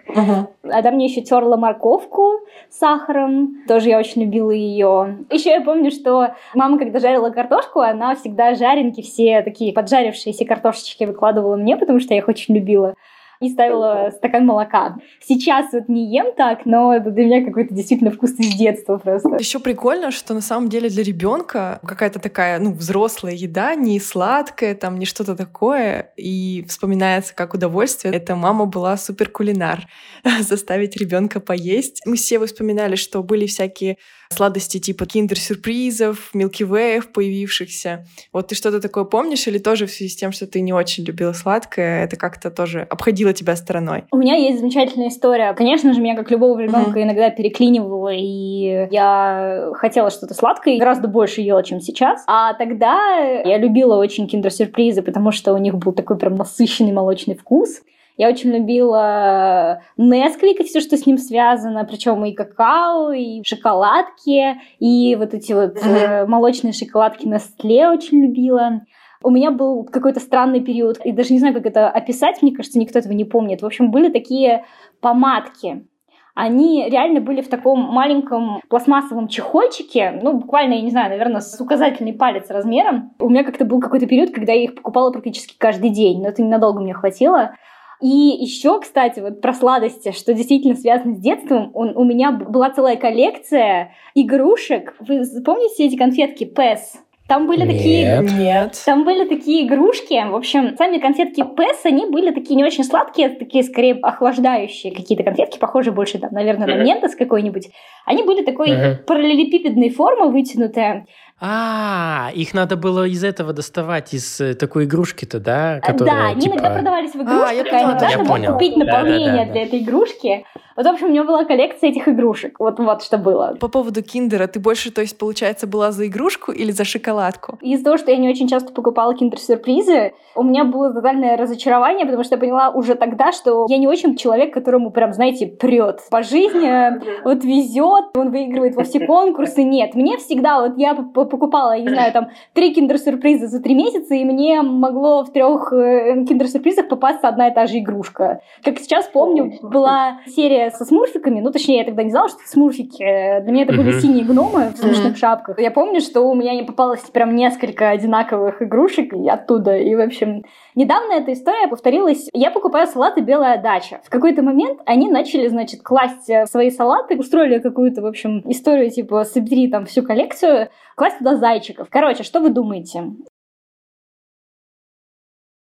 А 0.62 0.82
там 0.82 0.94
мне 0.94 1.04
еще 1.06 1.20
терла 1.20 1.58
морковку 1.58 2.30
с 2.70 2.78
сахаром. 2.78 3.56
Тоже 3.68 3.90
я 3.90 3.98
очень 3.98 4.22
любила 4.22 4.50
ее. 4.52 5.18
Еще 5.30 5.50
я 5.50 5.60
помню, 5.60 5.90
что 5.90 6.34
мама, 6.54 6.78
когда 6.78 6.98
жарила 6.98 7.28
картошку, 7.28 7.80
она 7.80 8.14
всегда 8.14 8.54
жаренки 8.54 9.02
все 9.02 9.42
такие 9.42 9.74
поджарившиеся 9.74 10.46
картошечки 10.46 11.04
выкладывала 11.04 11.56
мне, 11.56 11.76
потому 11.76 12.00
что 12.00 12.14
я 12.14 12.20
их 12.20 12.28
очень 12.28 12.54
любила. 12.54 12.94
И 13.42 13.50
ставила 13.50 14.10
стакан 14.16 14.46
молока. 14.46 14.96
Сейчас 15.20 15.72
вот 15.72 15.88
не 15.88 16.14
ем 16.14 16.32
так, 16.36 16.64
но 16.64 16.94
это 16.94 17.10
для 17.10 17.24
меня 17.24 17.44
какой-то 17.44 17.74
действительно 17.74 18.10
вкус 18.10 18.32
из 18.38 18.54
детства 18.54 18.98
просто. 18.98 19.36
Еще 19.38 19.58
прикольно, 19.58 20.10
что 20.12 20.32
на 20.32 20.40
самом 20.40 20.68
деле 20.68 20.88
для 20.88 21.02
ребенка 21.02 21.80
какая-то 21.84 22.20
такая, 22.20 22.58
ну, 22.58 22.72
взрослая 22.72 23.34
еда, 23.34 23.74
не 23.74 23.98
сладкая, 23.98 24.74
там, 24.74 24.98
не 24.98 25.06
что-то 25.06 25.34
такое, 25.34 26.12
и 26.16 26.64
вспоминается 26.68 27.34
как 27.34 27.54
удовольствие. 27.54 28.14
Эта 28.14 28.36
мама 28.36 28.66
была 28.66 28.96
супер 28.96 29.28
кулинар. 29.28 29.88
Заставить 30.40 30.96
ребенка 30.96 31.40
поесть. 31.40 32.00
Мы 32.06 32.16
все 32.16 32.38
вспоминали, 32.46 32.94
что 32.94 33.22
были 33.22 33.46
всякие 33.46 33.98
сладости 34.32 34.78
типа 34.78 35.06
киндер-сюрпризов, 35.06 36.30
милки-веев 36.34 37.12
появившихся. 37.12 38.04
Вот 38.32 38.48
ты 38.48 38.54
что-то 38.54 38.80
такое 38.80 39.04
помнишь 39.04 39.46
или 39.46 39.58
тоже 39.58 39.86
в 39.86 39.90
связи 39.90 40.10
с 40.10 40.16
тем, 40.16 40.32
что 40.32 40.46
ты 40.46 40.60
не 40.60 40.72
очень 40.72 41.04
любила 41.04 41.32
сладкое, 41.32 42.04
это 42.04 42.16
как-то 42.16 42.50
тоже 42.50 42.86
обходило 42.90 43.32
тебя 43.32 43.54
стороной? 43.56 44.04
У 44.10 44.16
меня 44.16 44.34
есть 44.34 44.58
замечательная 44.58 45.08
история. 45.08 45.52
Конечно 45.54 45.92
же, 45.92 46.00
меня, 46.00 46.16
как 46.16 46.30
любого 46.30 46.58
ребенка, 46.58 47.02
иногда 47.02 47.30
переклинивало, 47.30 48.12
и 48.12 48.88
я 48.90 49.70
хотела 49.74 50.10
что-то 50.10 50.34
сладкое, 50.34 50.74
и 50.74 50.78
гораздо 50.78 51.08
больше 51.08 51.40
ела, 51.40 51.62
чем 51.62 51.80
сейчас. 51.80 52.24
А 52.26 52.54
тогда 52.54 53.18
я 53.44 53.58
любила 53.58 53.96
очень 53.96 54.26
киндер-сюрпризы, 54.26 55.02
потому 55.02 55.32
что 55.32 55.52
у 55.52 55.58
них 55.58 55.74
был 55.74 55.92
такой 55.92 56.18
прям 56.18 56.34
насыщенный 56.34 56.92
молочный 56.92 57.34
вкус. 57.34 57.82
Я 58.16 58.28
очень 58.28 58.50
любила 58.50 59.82
Несквик 59.96 60.60
и 60.60 60.64
все, 60.64 60.80
что 60.80 60.96
с 60.96 61.06
ним 61.06 61.18
связано, 61.18 61.84
причем 61.84 62.24
и 62.24 62.32
какао, 62.32 63.12
и 63.12 63.42
шоколадки, 63.44 64.60
и 64.78 65.16
вот 65.16 65.34
эти 65.34 65.52
вот 65.52 65.78
э, 65.84 66.26
молочные 66.26 66.72
шоколадки 66.72 67.26
Нестле 67.26 67.88
очень 67.88 68.22
любила. 68.22 68.82
У 69.22 69.30
меня 69.30 69.50
был 69.50 69.84
какой-то 69.84 70.20
странный 70.20 70.60
период, 70.60 70.98
и 71.04 71.12
даже 71.12 71.32
не 71.32 71.38
знаю, 71.38 71.54
как 71.54 71.66
это 71.66 71.88
описать, 71.88 72.42
мне 72.42 72.52
кажется, 72.52 72.78
никто 72.78 72.98
этого 72.98 73.12
не 73.12 73.24
помнит. 73.24 73.62
В 73.62 73.66
общем, 73.66 73.90
были 73.90 74.10
такие 74.10 74.64
помадки. 75.00 75.86
Они 76.34 76.88
реально 76.88 77.20
были 77.20 77.42
в 77.42 77.48
таком 77.48 77.80
маленьком 77.80 78.62
пластмассовом 78.68 79.28
чехольчике, 79.28 80.18
ну, 80.22 80.32
буквально, 80.38 80.74
я 80.74 80.80
не 80.80 80.90
знаю, 80.90 81.10
наверное, 81.10 81.42
с 81.42 81.60
указательный 81.60 82.14
палец 82.14 82.48
размером. 82.48 83.12
У 83.18 83.28
меня 83.28 83.44
как-то 83.44 83.66
был 83.66 83.80
какой-то 83.80 84.06
период, 84.06 84.30
когда 84.30 84.52
я 84.52 84.64
их 84.64 84.74
покупала 84.74 85.10
практически 85.12 85.54
каждый 85.58 85.90
день, 85.90 86.22
но 86.22 86.28
это 86.28 86.42
ненадолго 86.42 86.80
мне 86.80 86.94
хватило. 86.94 87.54
И 88.02 88.08
еще, 88.08 88.80
кстати, 88.80 89.20
вот 89.20 89.40
про 89.40 89.54
сладости, 89.54 90.10
что 90.10 90.34
действительно 90.34 90.74
связано 90.74 91.14
с 91.14 91.20
детством, 91.20 91.70
он, 91.72 91.96
у 91.96 92.04
меня 92.04 92.32
была 92.32 92.70
целая 92.70 92.96
коллекция 92.96 93.94
игрушек. 94.14 94.94
Вы 94.98 95.22
помните 95.44 95.86
эти 95.86 95.96
конфетки 95.96 96.44
PES? 96.44 96.98
Там 97.28 97.46
были 97.46 97.64
такие 97.64 98.20
Нет. 98.20 98.32
Нет. 98.32 98.82
там 98.84 99.04
были 99.04 99.26
такие 99.26 99.66
игрушки. 99.66 100.12
В 100.28 100.34
общем, 100.34 100.76
сами 100.76 100.98
конфетки 100.98 101.42
Пэс, 101.42 101.80
они 101.84 102.04
были 102.04 102.30
такие 102.30 102.56
не 102.56 102.64
очень 102.64 102.84
сладкие, 102.84 103.30
такие 103.30 103.64
скорее 103.64 103.94
охлаждающие 104.02 104.92
какие-то 104.92 105.24
конфетки, 105.24 105.58
похожие 105.58 105.94
больше, 105.94 106.18
там, 106.18 106.30
наверное, 106.32 106.66
на 106.66 106.82
ментос 106.82 107.14
какой-нибудь. 107.14 107.70
Они 108.04 108.22
были 108.22 108.44
такой 108.44 108.98
параллелепипедной 109.06 109.88
формы, 109.90 110.30
вытянутая. 110.30 111.06
А, 111.44 112.30
их 112.34 112.54
надо 112.54 112.76
было 112.76 113.04
из 113.04 113.24
этого 113.24 113.52
доставать, 113.52 114.14
из 114.14 114.40
э, 114.40 114.54
такой 114.54 114.84
игрушки-то, 114.84 115.40
да? 115.40 115.80
Которая, 115.80 116.14
да, 116.14 116.26
они 116.28 116.42
типа... 116.42 116.52
иногда 116.52 116.70
продавались 116.70 117.10
в 117.10 117.18
А, 117.18 117.22
игрушках, 117.24 117.52
я 117.52 117.62
а, 117.62 117.64
поняла, 117.64 117.90
иногда 117.90 118.08
я 118.08 118.18
мог 118.18 118.28
понял. 118.28 118.52
купить 118.52 118.74
Да, 118.76 118.84
да, 118.84 118.92
наполнение 118.92 119.32
да, 119.32 119.46
да. 119.46 119.52
для 119.52 119.62
этой 119.64 119.78
игрушки. 119.80 120.46
Вот, 120.76 120.86
в 120.86 120.88
общем, 120.88 121.06
у 121.06 121.10
меня 121.10 121.24
была 121.24 121.44
коллекция 121.44 121.90
этих 121.90 122.08
игрушек. 122.08 122.58
Вот, 122.58 122.78
вот 122.78 123.02
что 123.02 123.18
было. 123.18 123.56
По 123.60 123.68
поводу 123.68 124.02
киндера, 124.02 124.46
ты 124.46 124.60
больше, 124.60 124.90
то 124.90 125.00
есть, 125.00 125.18
получается, 125.18 125.66
была 125.66 125.92
за 125.92 126.06
игрушку 126.06 126.52
или 126.52 126.70
за 126.70 126.84
шоколадку? 126.84 127.58
Из-за 127.60 127.84
того, 127.84 127.98
что 127.98 128.10
я 128.10 128.16
не 128.16 128.28
очень 128.28 128.48
часто 128.48 128.72
покупала 128.72 129.14
киндер-сюрпризы, 129.14 130.12
у 130.34 130.42
меня 130.42 130.64
было 130.64 130.92
тотальное 130.92 131.36
разочарование, 131.36 132.06
потому 132.06 132.24
что 132.24 132.36
я 132.36 132.40
поняла 132.40 132.70
уже 132.70 132.94
тогда, 132.94 133.32
что 133.32 133.66
я 133.68 133.78
не 133.78 133.86
очень 133.86 134.16
человек, 134.16 134.54
которому 134.54 134.90
прям, 134.90 135.12
знаете, 135.12 135.46
прет 135.46 136.00
по 136.10 136.22
жизни, 136.22 137.00
вот 137.24 137.44
везет, 137.44 138.16
он 138.16 138.30
выигрывает 138.30 138.74
во 138.74 138.84
все 138.84 139.00
конкурсы. 139.06 139.62
Нет, 139.64 139.94
мне 139.94 140.16
всегда, 140.18 140.62
вот 140.62 140.78
я 140.78 140.94
по 140.94 141.24
покупала, 141.32 141.72
я 141.72 141.82
не 141.82 141.88
знаю, 141.88 142.12
там, 142.12 142.28
три 142.52 142.74
киндер-сюрприза 142.74 143.46
за 143.46 143.60
три 143.60 143.74
месяца, 143.74 144.14
и 144.14 144.24
мне 144.24 144.60
могло 144.60 145.24
в 145.24 145.32
трех 145.32 145.72
э, 145.72 146.24
киндер-сюрпризах 146.28 146.88
попасться 146.88 147.26
одна 147.26 147.48
и 147.48 147.54
та 147.54 147.66
же 147.66 147.78
игрушка. 147.78 148.40
Как 148.62 148.78
сейчас 148.78 149.06
помню, 149.06 149.54
была 149.62 150.20
серия 150.26 150.70
со 150.70 150.84
смурфиками, 150.84 151.40
ну, 151.40 151.50
точнее, 151.50 151.78
я 151.78 151.84
тогда 151.84 152.02
не 152.02 152.10
знала, 152.10 152.28
что 152.28 152.38
это 152.38 152.50
смурфики. 152.50 153.02
Для 153.42 153.50
меня 153.50 153.64
это 153.64 153.72
были 153.72 153.98
синие 153.98 154.24
гномы 154.24 154.72
в 154.74 154.76
смешных 154.76 155.16
шапках. 155.16 155.58
Я 155.58 155.70
помню, 155.70 156.00
что 156.00 156.20
у 156.20 156.34
меня 156.34 156.54
не 156.54 156.62
попалось 156.62 157.00
прям 157.00 157.34
несколько 157.34 157.88
одинаковых 157.88 158.60
игрушек 158.62 159.12
оттуда, 159.14 159.76
и, 159.76 159.94
в 159.94 160.00
общем, 160.00 160.42
Недавно 160.74 161.12
эта 161.12 161.34
история 161.34 161.68
повторилась. 161.68 162.28
Я 162.32 162.50
покупаю 162.50 162.86
салаты 162.86 163.20
«Белая 163.20 163.60
дача». 163.60 164.00
В 164.04 164.10
какой-то 164.10 164.42
момент 164.42 164.80
они 164.86 165.10
начали, 165.10 165.46
значит, 165.48 165.82
класть 165.82 166.28
в 166.28 166.46
свои 166.46 166.70
салаты, 166.70 167.18
устроили 167.18 167.58
какую-то, 167.58 168.00
в 168.00 168.06
общем, 168.06 168.42
историю 168.50 168.90
типа 168.90 169.24
«собери 169.24 169.68
там 169.68 169.84
всю 169.84 170.02
коллекцию», 170.02 170.70
класть 170.96 171.18
туда 171.18 171.36
зайчиков. 171.36 171.88
Короче, 171.90 172.22
что 172.22 172.40
вы 172.40 172.50
думаете? 172.50 173.12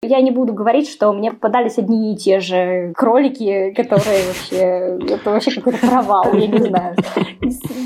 Я 0.02 0.20
не 0.20 0.30
буду 0.30 0.52
говорить, 0.52 0.88
что 0.88 1.12
мне 1.12 1.32
попадались 1.32 1.78
одни 1.78 2.12
и 2.12 2.16
те 2.16 2.38
же 2.38 2.92
кролики, 2.94 3.73
которые 3.73 4.26
вообще... 4.26 5.14
Это 5.14 5.30
вообще 5.30 5.50
какой-то 5.50 5.85
провал, 5.85 6.32
я 6.32 6.46
не 6.46 6.58
знаю. 6.58 6.94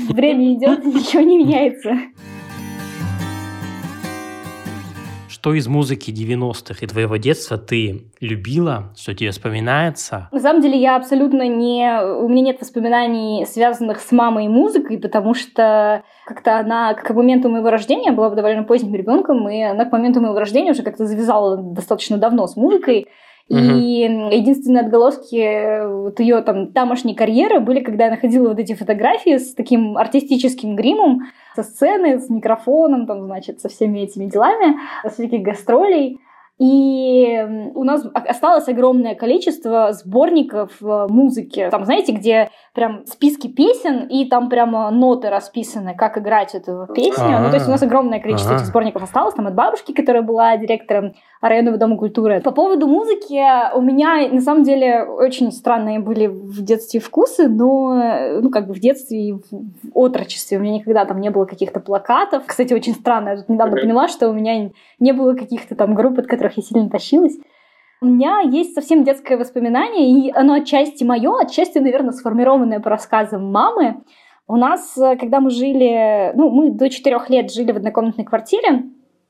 Время 0.09 0.53
идет, 0.53 0.85
ничего 0.85 1.23
не 1.23 1.39
меняется. 1.39 1.95
Что 5.41 5.55
из 5.55 5.67
музыки 5.67 6.11
90-х 6.11 6.75
и 6.81 6.87
твоего 6.87 7.15
детства 7.15 7.57
ты 7.57 8.03
любила, 8.19 8.93
что 8.95 9.15
тебе 9.15 9.31
вспоминается? 9.31 10.29
На 10.31 10.39
самом 10.39 10.61
деле 10.61 10.79
я 10.79 10.95
абсолютно 10.95 11.47
не... 11.47 11.99
У 11.99 12.29
меня 12.29 12.43
нет 12.43 12.61
воспоминаний, 12.61 13.47
связанных 13.47 14.01
с 14.01 14.11
мамой 14.11 14.45
и 14.45 14.49
музыкой, 14.49 14.99
потому 14.99 15.33
что 15.33 16.03
как-то 16.27 16.59
она 16.59 16.93
к 16.93 17.09
моменту 17.11 17.49
моего 17.49 17.71
рождения 17.71 18.11
была 18.11 18.29
довольно 18.29 18.61
поздним 18.61 18.93
ребенком, 18.93 19.49
и 19.49 19.63
она 19.63 19.85
к 19.85 19.91
моменту 19.91 20.21
моего 20.21 20.37
рождения 20.37 20.73
уже 20.73 20.83
как-то 20.83 21.07
завязала 21.07 21.57
достаточно 21.57 22.17
давно 22.17 22.45
с 22.45 22.55
музыкой. 22.55 23.07
И 23.51 24.01
единственные 24.35 24.81
отголоски 24.81 25.85
вот 26.03 26.19
ее 26.19 26.41
там 26.41 26.71
тамошней 26.71 27.15
карьеры 27.15 27.59
были, 27.59 27.81
когда 27.81 28.05
я 28.05 28.11
находила 28.11 28.49
вот 28.49 28.59
эти 28.59 28.73
фотографии 28.73 29.37
с 29.37 29.53
таким 29.53 29.97
артистическим 29.97 30.75
гримом, 30.75 31.21
со 31.55 31.63
сцены, 31.63 32.19
с 32.19 32.29
микрофоном, 32.29 33.05
там, 33.07 33.25
значит, 33.25 33.59
со 33.59 33.67
всеми 33.67 33.99
этими 33.99 34.25
делами, 34.25 34.77
с 35.05 35.13
всяких 35.13 35.41
гастролей. 35.41 36.19
И 36.59 37.71
у 37.73 37.83
нас 37.83 38.05
осталось 38.13 38.67
огромное 38.67 39.15
количество 39.15 39.93
сборников 39.93 40.71
э, 40.79 41.07
музыки. 41.09 41.67
Там, 41.71 41.85
знаете, 41.85 42.11
где 42.11 42.51
прям 42.73 43.05
списки 43.05 43.47
песен, 43.47 44.07
и 44.07 44.25
там 44.29 44.49
прямо 44.49 44.89
ноты 44.91 45.29
расписаны, 45.29 45.93
как 45.93 46.17
играть 46.17 46.55
эту 46.55 46.87
песню. 46.95 47.25
А-а-а. 47.25 47.39
Ну, 47.41 47.49
то 47.49 47.55
есть 47.55 47.67
у 47.67 47.71
нас 47.71 47.83
огромное 47.83 48.19
количество 48.19 48.51
А-а-а. 48.51 48.59
этих 48.59 48.67
сборников 48.67 49.03
осталось. 49.03 49.33
Там 49.33 49.47
от 49.47 49.55
бабушки, 49.55 49.91
которая 49.91 50.21
была 50.21 50.55
директором 50.55 51.13
районного 51.41 51.77
дома 51.77 51.97
культуры. 51.97 52.39
По 52.41 52.51
поводу 52.51 52.87
музыки, 52.87 53.41
у 53.75 53.81
меня, 53.81 54.29
на 54.31 54.41
самом 54.41 54.63
деле, 54.63 55.03
очень 55.03 55.51
странные 55.51 55.99
были 55.99 56.27
в 56.27 56.61
детстве 56.61 57.01
вкусы, 57.01 57.49
но, 57.49 58.39
ну, 58.41 58.49
как 58.49 58.67
бы 58.67 58.73
в 58.73 58.79
детстве 58.79 59.29
и 59.29 59.33
в 59.33 59.41
отрочестве 59.93 60.57
у 60.57 60.61
меня 60.61 60.75
никогда 60.75 61.03
там 61.05 61.19
не 61.19 61.29
было 61.29 61.45
каких-то 61.45 61.81
плакатов. 61.81 62.43
Кстати, 62.45 62.73
очень 62.73 62.93
странно. 62.93 63.29
Я 63.29 63.37
тут 63.37 63.49
недавно 63.49 63.75
поняла, 63.75 64.07
что 64.07 64.29
у 64.29 64.33
меня 64.33 64.71
не 64.99 65.11
было 65.11 65.33
каких-то 65.33 65.75
там 65.75 65.93
групп, 65.93 66.19
от 66.19 66.27
которых 66.27 66.55
я 66.55 66.63
сильно 66.63 66.89
тащилась. 66.89 67.37
У 68.03 68.07
меня 68.07 68.39
есть 68.39 68.73
совсем 68.73 69.03
детское 69.03 69.37
воспоминание, 69.37 70.09
и 70.09 70.31
оно 70.31 70.53
отчасти 70.53 71.03
мое, 71.03 71.37
отчасти, 71.39 71.77
наверное, 71.77 72.13
сформированное 72.13 72.79
по 72.79 72.89
рассказам 72.89 73.51
мамы. 73.51 74.01
У 74.47 74.55
нас, 74.55 74.97
э, 74.97 75.15
когда 75.17 75.39
мы 75.39 75.51
жили, 75.51 76.31
ну, 76.33 76.49
мы 76.49 76.71
до 76.71 76.89
четырех 76.89 77.29
лет 77.29 77.53
жили 77.53 77.71
в 77.71 77.77
однокомнатной 77.77 78.25
квартире, 78.25 78.85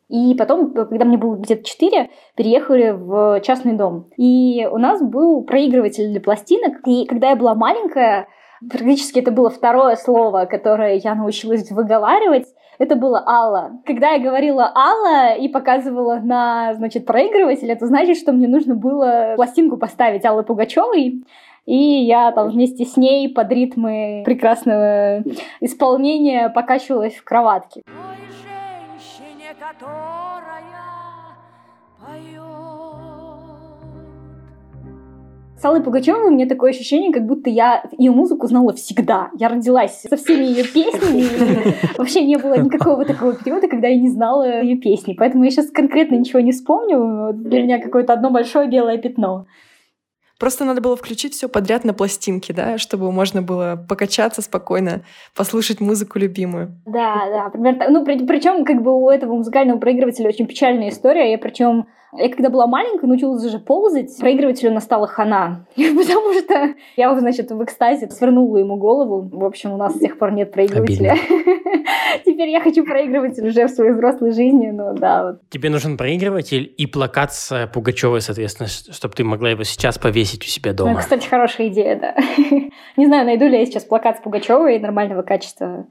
и 0.07 0.33
потом, 0.35 0.73
когда 0.73 1.03
мне 1.03 1.17
было 1.17 1.35
где-то 1.35 1.65
4, 1.65 2.11
переехали 2.37 2.91
в 2.91 3.41
частный 3.41 3.73
дом. 3.73 4.07
И 4.15 4.65
у 4.71 4.77
нас 4.77 5.01
был 5.01 5.43
проигрыватель 5.43 6.09
для 6.09 6.21
пластинок. 6.21 6.77
И 6.85 7.05
когда 7.05 7.31
я 7.31 7.35
была 7.35 7.55
маленькая, 7.55 8.29
практически 8.69 9.19
это 9.19 9.31
было 9.31 9.49
второе 9.49 9.97
слово, 9.97 10.45
которое 10.45 10.95
я 10.95 11.13
научилась 11.13 11.69
выговаривать 11.71 12.45
это 12.79 12.95
было 12.95 13.23
Алла. 13.25 13.79
Когда 13.85 14.11
я 14.11 14.19
говорила 14.19 14.71
Алла 14.75 15.35
и 15.35 15.47
показывала 15.47 16.15
на, 16.15 16.73
значит, 16.75 17.05
проигрыватель, 17.05 17.71
это 17.71 17.85
значит, 17.85 18.17
что 18.17 18.31
мне 18.31 18.47
нужно 18.47 18.75
было 18.75 19.33
пластинку 19.35 19.77
поставить 19.77 20.25
Аллы 20.25 20.43
Пугачевой. 20.43 21.23
И 21.65 21.75
я 21.75 22.31
там 22.31 22.49
вместе 22.49 22.85
с 22.85 22.97
ней 22.97 23.29
под 23.29 23.51
ритмы 23.51 24.23
прекрасного 24.25 25.23
исполнения 25.59 26.49
покачивалась 26.49 27.15
в 27.15 27.23
кроватке. 27.23 27.83
Ой, 27.87 28.17
женщине, 28.97 29.53
которая 29.59 30.30
с 35.61 35.65
Аллой 35.65 35.83
Пугачевой 35.83 36.27
у 36.27 36.31
меня 36.31 36.47
такое 36.47 36.71
ощущение, 36.71 37.13
как 37.13 37.27
будто 37.27 37.49
я 37.49 37.83
ее 37.97 38.11
музыку 38.11 38.47
знала 38.47 38.73
всегда. 38.73 39.29
Я 39.37 39.47
родилась 39.47 40.01
со 40.01 40.17
всеми 40.17 40.45
ее 40.45 40.63
песнями. 40.63 41.75
Вообще 41.97 42.23
не 42.25 42.37
было 42.37 42.55
никакого 42.55 43.05
такого 43.05 43.35
периода, 43.35 43.67
когда 43.67 43.87
я 43.87 43.95
не 43.95 44.09
знала 44.09 44.63
ее 44.63 44.77
песни. 44.77 45.13
Поэтому 45.13 45.43
я 45.43 45.51
сейчас 45.51 45.69
конкретно 45.69 46.15
ничего 46.15 46.39
не 46.39 46.51
вспомню. 46.51 47.31
Для 47.33 47.61
меня 47.61 47.79
какое-то 47.79 48.13
одно 48.13 48.31
большое 48.31 48.67
белое 48.67 48.97
пятно. 48.97 49.45
Просто 50.39 50.65
надо 50.65 50.81
было 50.81 50.95
включить 50.95 51.35
все 51.35 51.47
подряд 51.47 51.83
на 51.83 51.93
пластинке, 51.93 52.51
да, 52.53 52.79
чтобы 52.79 53.11
можно 53.11 53.43
было 53.43 53.85
покачаться 53.87 54.41
спокойно, 54.41 55.03
послушать 55.35 55.79
музыку 55.79 56.17
любимую. 56.17 56.81
Да, 56.87 57.17
да, 57.29 57.49
примерно. 57.51 57.87
Ну, 57.89 58.03
при, 58.03 58.25
причем 58.25 58.65
как 58.65 58.81
бы 58.81 58.99
у 58.99 59.11
этого 59.11 59.35
музыкального 59.35 59.77
проигрывателя 59.77 60.29
очень 60.29 60.47
печальная 60.47 60.89
история. 60.89 61.29
Я 61.29 61.37
причем 61.37 61.85
я 62.13 62.29
когда 62.29 62.49
была 62.49 62.67
маленькая, 62.67 63.07
научилась 63.07 63.43
уже 63.45 63.59
ползать, 63.59 64.17
проигрывателю 64.19 64.71
настала 64.71 65.07
хана. 65.07 65.65
Потому 65.75 66.33
что 66.33 66.75
я, 66.97 67.17
значит, 67.17 67.51
в 67.51 67.63
экстазе 67.63 68.09
свернула 68.09 68.57
ему 68.57 68.77
голову. 68.77 69.29
В 69.31 69.45
общем, 69.45 69.71
у 69.71 69.77
нас 69.77 69.95
с 69.95 69.99
тех 69.99 70.17
пор 70.17 70.31
нет 70.31 70.51
проигрывателя. 70.51 71.15
Теперь 72.25 72.49
я 72.49 72.61
хочу 72.61 72.83
проигрыватель 72.83 73.47
уже 73.47 73.67
в 73.67 73.69
своей 73.69 73.91
взрослой 73.91 74.31
жизни, 74.31 74.69
но 74.69 74.93
да. 74.93 75.23
Вот. 75.23 75.49
Тебе 75.49 75.69
нужен 75.69 75.97
проигрыватель 75.97 76.73
и 76.77 76.85
плакат 76.85 77.33
с 77.33 77.69
Пугачевой, 77.73 78.21
соответственно, 78.21 78.67
чтобы 78.67 79.13
ты 79.13 79.23
могла 79.23 79.49
его 79.51 79.63
сейчас 79.63 79.97
повесить 79.97 80.43
у 80.43 80.47
себя 80.47 80.73
дома. 80.73 80.93
Ну, 80.93 80.97
кстати, 80.97 81.27
хорошая 81.27 81.67
идея, 81.69 81.99
да. 81.99 82.15
Не 82.97 83.05
знаю, 83.05 83.25
найду 83.25 83.45
ли 83.47 83.57
я 83.57 83.65
сейчас 83.65 83.83
плакат 83.83 84.17
с 84.17 84.21
Пугачевой 84.21 84.79
нормального 84.79 85.21
качества. 85.21 85.87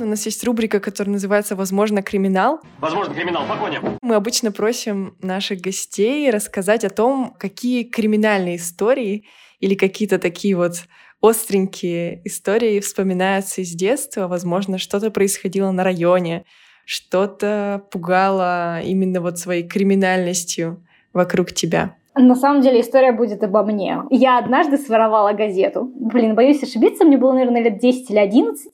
У 0.00 0.06
нас 0.06 0.24
есть 0.24 0.42
рубрика, 0.44 0.80
которая 0.80 1.12
называется 1.12 1.54
«Возможно, 1.56 2.02
криминал». 2.02 2.60
Возможно, 2.78 3.12
криминал, 3.12 3.46
погоня. 3.46 3.82
Мы 4.00 4.14
обычно 4.14 4.50
просим 4.50 5.14
наших 5.20 5.60
гостей 5.60 6.30
рассказать 6.30 6.84
о 6.84 6.90
том, 6.90 7.34
какие 7.38 7.84
криминальные 7.84 8.56
истории 8.56 9.26
или 9.58 9.74
какие-то 9.74 10.18
такие 10.18 10.56
вот 10.56 10.84
остренькие 11.20 12.22
истории 12.24 12.80
вспоминаются 12.80 13.60
из 13.60 13.72
детства. 13.72 14.26
Возможно, 14.26 14.78
что-то 14.78 15.10
происходило 15.10 15.70
на 15.70 15.84
районе, 15.84 16.44
что-то 16.86 17.84
пугало 17.90 18.80
именно 18.80 19.20
вот 19.20 19.38
своей 19.38 19.68
криминальностью 19.68 20.82
вокруг 21.12 21.52
тебя. 21.52 21.94
На 22.16 22.34
самом 22.34 22.60
деле 22.60 22.80
история 22.80 23.12
будет 23.12 23.42
обо 23.44 23.62
мне. 23.62 23.98
Я 24.10 24.38
однажды 24.38 24.78
своровала 24.78 25.32
газету. 25.32 25.92
Блин, 25.94 26.34
боюсь 26.34 26.62
ошибиться, 26.62 27.04
мне 27.04 27.16
было, 27.16 27.32
наверное, 27.32 27.62
лет 27.62 27.78
10 27.78 28.10
или 28.10 28.18
11. 28.18 28.72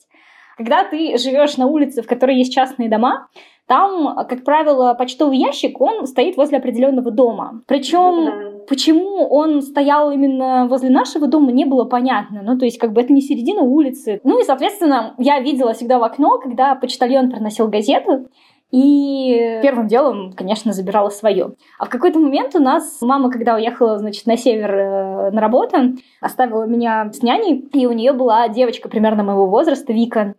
Когда 0.57 0.83
ты 0.83 1.17
живешь 1.17 1.57
на 1.57 1.67
улице, 1.67 2.01
в 2.01 2.07
которой 2.07 2.37
есть 2.37 2.53
частные 2.53 2.89
дома, 2.89 3.27
там, 3.67 4.15
как 4.29 4.43
правило, 4.45 4.93
почтовый 4.93 5.37
ящик, 5.37 5.79
он 5.81 6.07
стоит 6.07 6.37
возле 6.37 6.57
определенного 6.57 7.11
дома. 7.11 7.61
Причем, 7.67 8.63
почему 8.67 9.27
он 9.27 9.61
стоял 9.61 10.09
именно 10.09 10.67
возле 10.67 10.89
нашего 10.89 11.27
дома, 11.27 11.51
не 11.51 11.65
было 11.65 11.83
понятно. 11.83 12.41
Ну, 12.43 12.57
то 12.57 12.63
есть, 12.63 12.77
как 12.77 12.93
бы 12.93 13.01
это 13.01 13.11
не 13.11 13.21
середина 13.21 13.61
улицы. 13.61 14.21
Ну 14.23 14.39
и, 14.39 14.43
соответственно, 14.43 15.15
я 15.17 15.39
видела 15.41 15.73
всегда 15.73 15.99
в 15.99 16.03
окно, 16.03 16.39
когда 16.39 16.75
почтальон 16.75 17.29
приносил 17.29 17.67
газету, 17.67 18.29
и 18.71 19.59
первым 19.61 19.87
делом, 19.87 20.33
конечно, 20.33 20.73
забирала 20.73 21.09
свое. 21.09 21.53
А 21.79 21.85
в 21.85 21.89
какой-то 21.89 22.19
момент 22.19 22.53
у 22.55 22.59
нас 22.59 23.01
мама, 23.01 23.31
когда 23.31 23.55
уехала, 23.55 23.97
значит, 23.97 24.25
на 24.25 24.35
север 24.35 24.73
э, 24.73 25.31
на 25.31 25.39
работу, 25.39 25.77
оставила 26.19 26.65
меня 26.65 27.09
с 27.13 27.21
няней, 27.21 27.65
и 27.71 27.85
у 27.85 27.93
нее 27.93 28.11
была 28.11 28.49
девочка 28.49 28.89
примерно 28.89 29.23
моего 29.23 29.47
возраста, 29.47 29.93
Вика. 29.93 30.35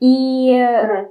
И, 0.00 0.50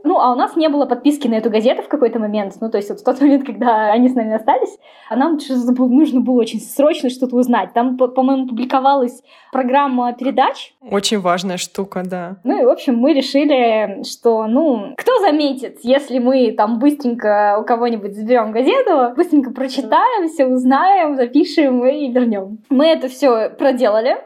ну, 0.03 0.19
а 0.19 0.31
у 0.31 0.35
нас 0.35 0.55
не 0.55 0.67
было 0.67 0.85
подписки 0.87 1.27
на 1.27 1.35
эту 1.35 1.51
газету 1.51 1.83
в 1.83 1.87
какой-то 1.87 2.17
момент. 2.19 2.55
Ну, 2.59 2.71
то 2.71 2.77
есть 2.77 2.89
вот 2.89 2.99
в 2.99 3.03
тот 3.03 3.21
момент, 3.21 3.45
когда 3.45 3.91
они 3.91 4.09
с 4.09 4.15
нами 4.15 4.33
остались, 4.33 4.77
а 5.09 5.15
нам 5.15 5.37
нужно 5.77 6.21
было 6.21 6.39
очень 6.39 6.59
срочно 6.59 7.09
что-то 7.09 7.35
узнать. 7.35 7.73
Там, 7.73 7.97
по-моему, 7.97 8.47
публиковалась 8.47 9.21
программа 9.51 10.13
передач. 10.13 10.73
Очень 10.81 11.19
важная 11.19 11.57
штука, 11.57 12.03
да. 12.03 12.37
Ну 12.43 12.59
и, 12.59 12.65
в 12.65 12.69
общем, 12.69 12.97
мы 12.97 13.13
решили, 13.13 14.03
что, 14.03 14.47
ну, 14.47 14.95
кто 14.97 15.19
заметит, 15.19 15.79
если 15.83 16.17
мы 16.17 16.51
там 16.51 16.79
быстренько 16.79 17.57
у 17.61 17.65
кого-нибудь 17.65 18.15
заберем 18.15 18.51
газету, 18.51 19.15
быстренько 19.15 19.51
прочитаем, 19.51 20.27
все 20.27 20.47
узнаем, 20.47 21.15
запишем 21.15 21.85
и 21.85 22.11
вернем. 22.11 22.59
Мы 22.69 22.87
это 22.87 23.07
все 23.07 23.49
проделали. 23.49 24.17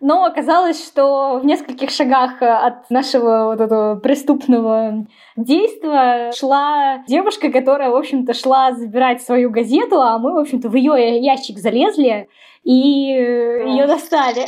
Но 0.00 0.24
оказалось, 0.24 0.84
что 0.84 1.40
в 1.42 1.46
нескольких 1.46 1.90
шагах 1.90 2.40
от 2.40 2.88
нашего 2.90 3.46
вот 3.46 3.60
этого 3.60 3.96
преступного 3.96 5.06
действия 5.36 6.32
шла 6.32 7.02
девушка, 7.06 7.50
которая, 7.50 7.90
в 7.90 7.96
общем-то, 7.96 8.34
шла 8.34 8.72
забирать 8.72 9.22
свою 9.22 9.50
газету, 9.50 10.00
а 10.00 10.18
мы, 10.18 10.34
в 10.34 10.38
общем-то, 10.38 10.68
в 10.68 10.74
ее 10.74 11.18
ящик 11.18 11.58
залезли, 11.58 12.28
и 12.64 12.72
ее 12.72 13.86
достали. 13.86 14.44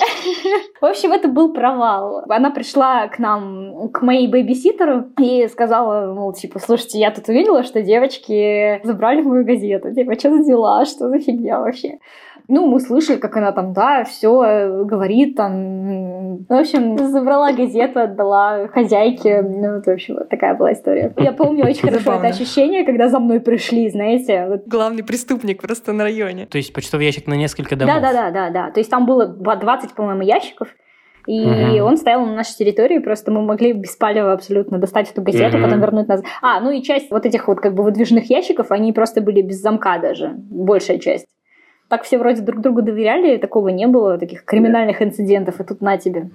В 0.81 0.85
общем, 0.85 1.13
это 1.13 1.29
был 1.29 1.53
провал. 1.53 2.23
Она 2.29 2.51
пришла 2.51 3.09
к 3.09 3.19
нам, 3.19 3.89
к 3.91 4.03
моей 4.03 4.29
бэбиситеру, 4.29 5.07
и 5.19 5.47
сказала, 5.49 6.13
мол, 6.13 6.33
типа, 6.33 6.59
слушайте, 6.59 6.99
я 6.99 7.11
тут 7.13 7.29
увидела, 7.29 7.63
что 7.63 7.83
девочки 7.83 8.81
забрали 8.85 9.23
мою 9.23 9.45
газету. 9.45 9.95
Типа, 9.95 10.19
что 10.19 10.37
за 10.37 10.45
дела, 10.45 10.85
что 10.85 11.09
за 11.09 11.19
фигня 11.19 11.61
вообще? 11.61 11.99
Ну, 12.53 12.67
мы 12.67 12.81
слышали, 12.81 13.17
как 13.17 13.37
она 13.37 13.53
там, 13.53 13.73
да, 13.73 14.03
все 14.03 14.43
э, 14.43 14.85
говорит, 14.85 15.37
там, 15.37 16.39
в 16.49 16.53
общем, 16.53 16.99
забрала 16.99 17.53
газету, 17.53 18.01
отдала 18.01 18.67
хозяйке, 18.67 19.41
ну, 19.41 19.77
вот, 19.77 19.87
в 19.87 19.89
общем, 19.89 20.17
вот 20.17 20.29
такая 20.29 20.57
была 20.57 20.73
история. 20.73 21.15
Я 21.19 21.31
помню 21.31 21.65
очень 21.65 21.89
хорошо 21.89 22.15
это 22.15 22.27
ощущение, 22.27 22.85
когда 22.85 23.09
за 23.09 23.21
мной 23.21 23.39
пришли, 23.39 23.89
знаете. 23.89 24.47
Вот. 24.49 24.63
Главный 24.67 25.05
преступник 25.05 25.63
просто 25.63 25.93
на 25.93 26.03
районе. 26.03 26.47
То 26.47 26.59
есть 26.59 26.73
почтовый 26.73 27.07
ящик 27.07 27.29
на 27.29 27.35
несколько 27.35 27.77
домов? 27.77 27.95
Да-да-да, 28.03 28.71
то 28.73 28.81
есть 28.81 28.91
там 28.91 29.07
было 29.07 29.27
20, 29.29 29.95
по-моему, 29.95 30.23
ящиков, 30.23 30.69
и 31.29 31.45
угу. 31.45 31.85
он 31.85 31.99
стоял 31.99 32.27
на 32.27 32.35
нашей 32.35 32.57
территории, 32.57 32.99
просто 32.99 33.31
мы 33.31 33.43
могли 33.43 33.75
беспалево 33.75 34.33
абсолютно 34.33 34.79
достать 34.79 35.09
эту 35.09 35.23
газету, 35.23 35.57
угу. 35.57 35.67
потом 35.67 35.81
вернуть 35.81 36.09
назад. 36.09 36.27
А, 36.43 36.59
ну 36.61 36.73
и 36.73 36.83
часть 36.83 37.13
вот 37.13 37.27
этих 37.27 37.47
вот 37.47 37.61
как 37.61 37.75
бы 37.75 37.85
выдвижных 37.85 38.29
ящиков, 38.29 38.73
они 38.73 38.93
просто 38.93 39.21
были 39.21 39.41
без 39.41 39.61
замка 39.61 39.99
даже, 39.99 40.33
большая 40.35 40.99
часть 40.99 41.27
так 41.91 42.05
все 42.05 42.19
вроде 42.19 42.41
друг 42.41 42.61
другу 42.61 42.83
доверяли, 42.83 43.37
такого 43.37 43.69
не 43.69 43.87
было, 43.89 44.17
таких 44.17 44.45
криминальных 44.45 45.03
инцидентов, 45.03 45.61
и 45.61 45.65
тут 45.65 45.81
на 45.81 45.99
тебе. 45.99 46.31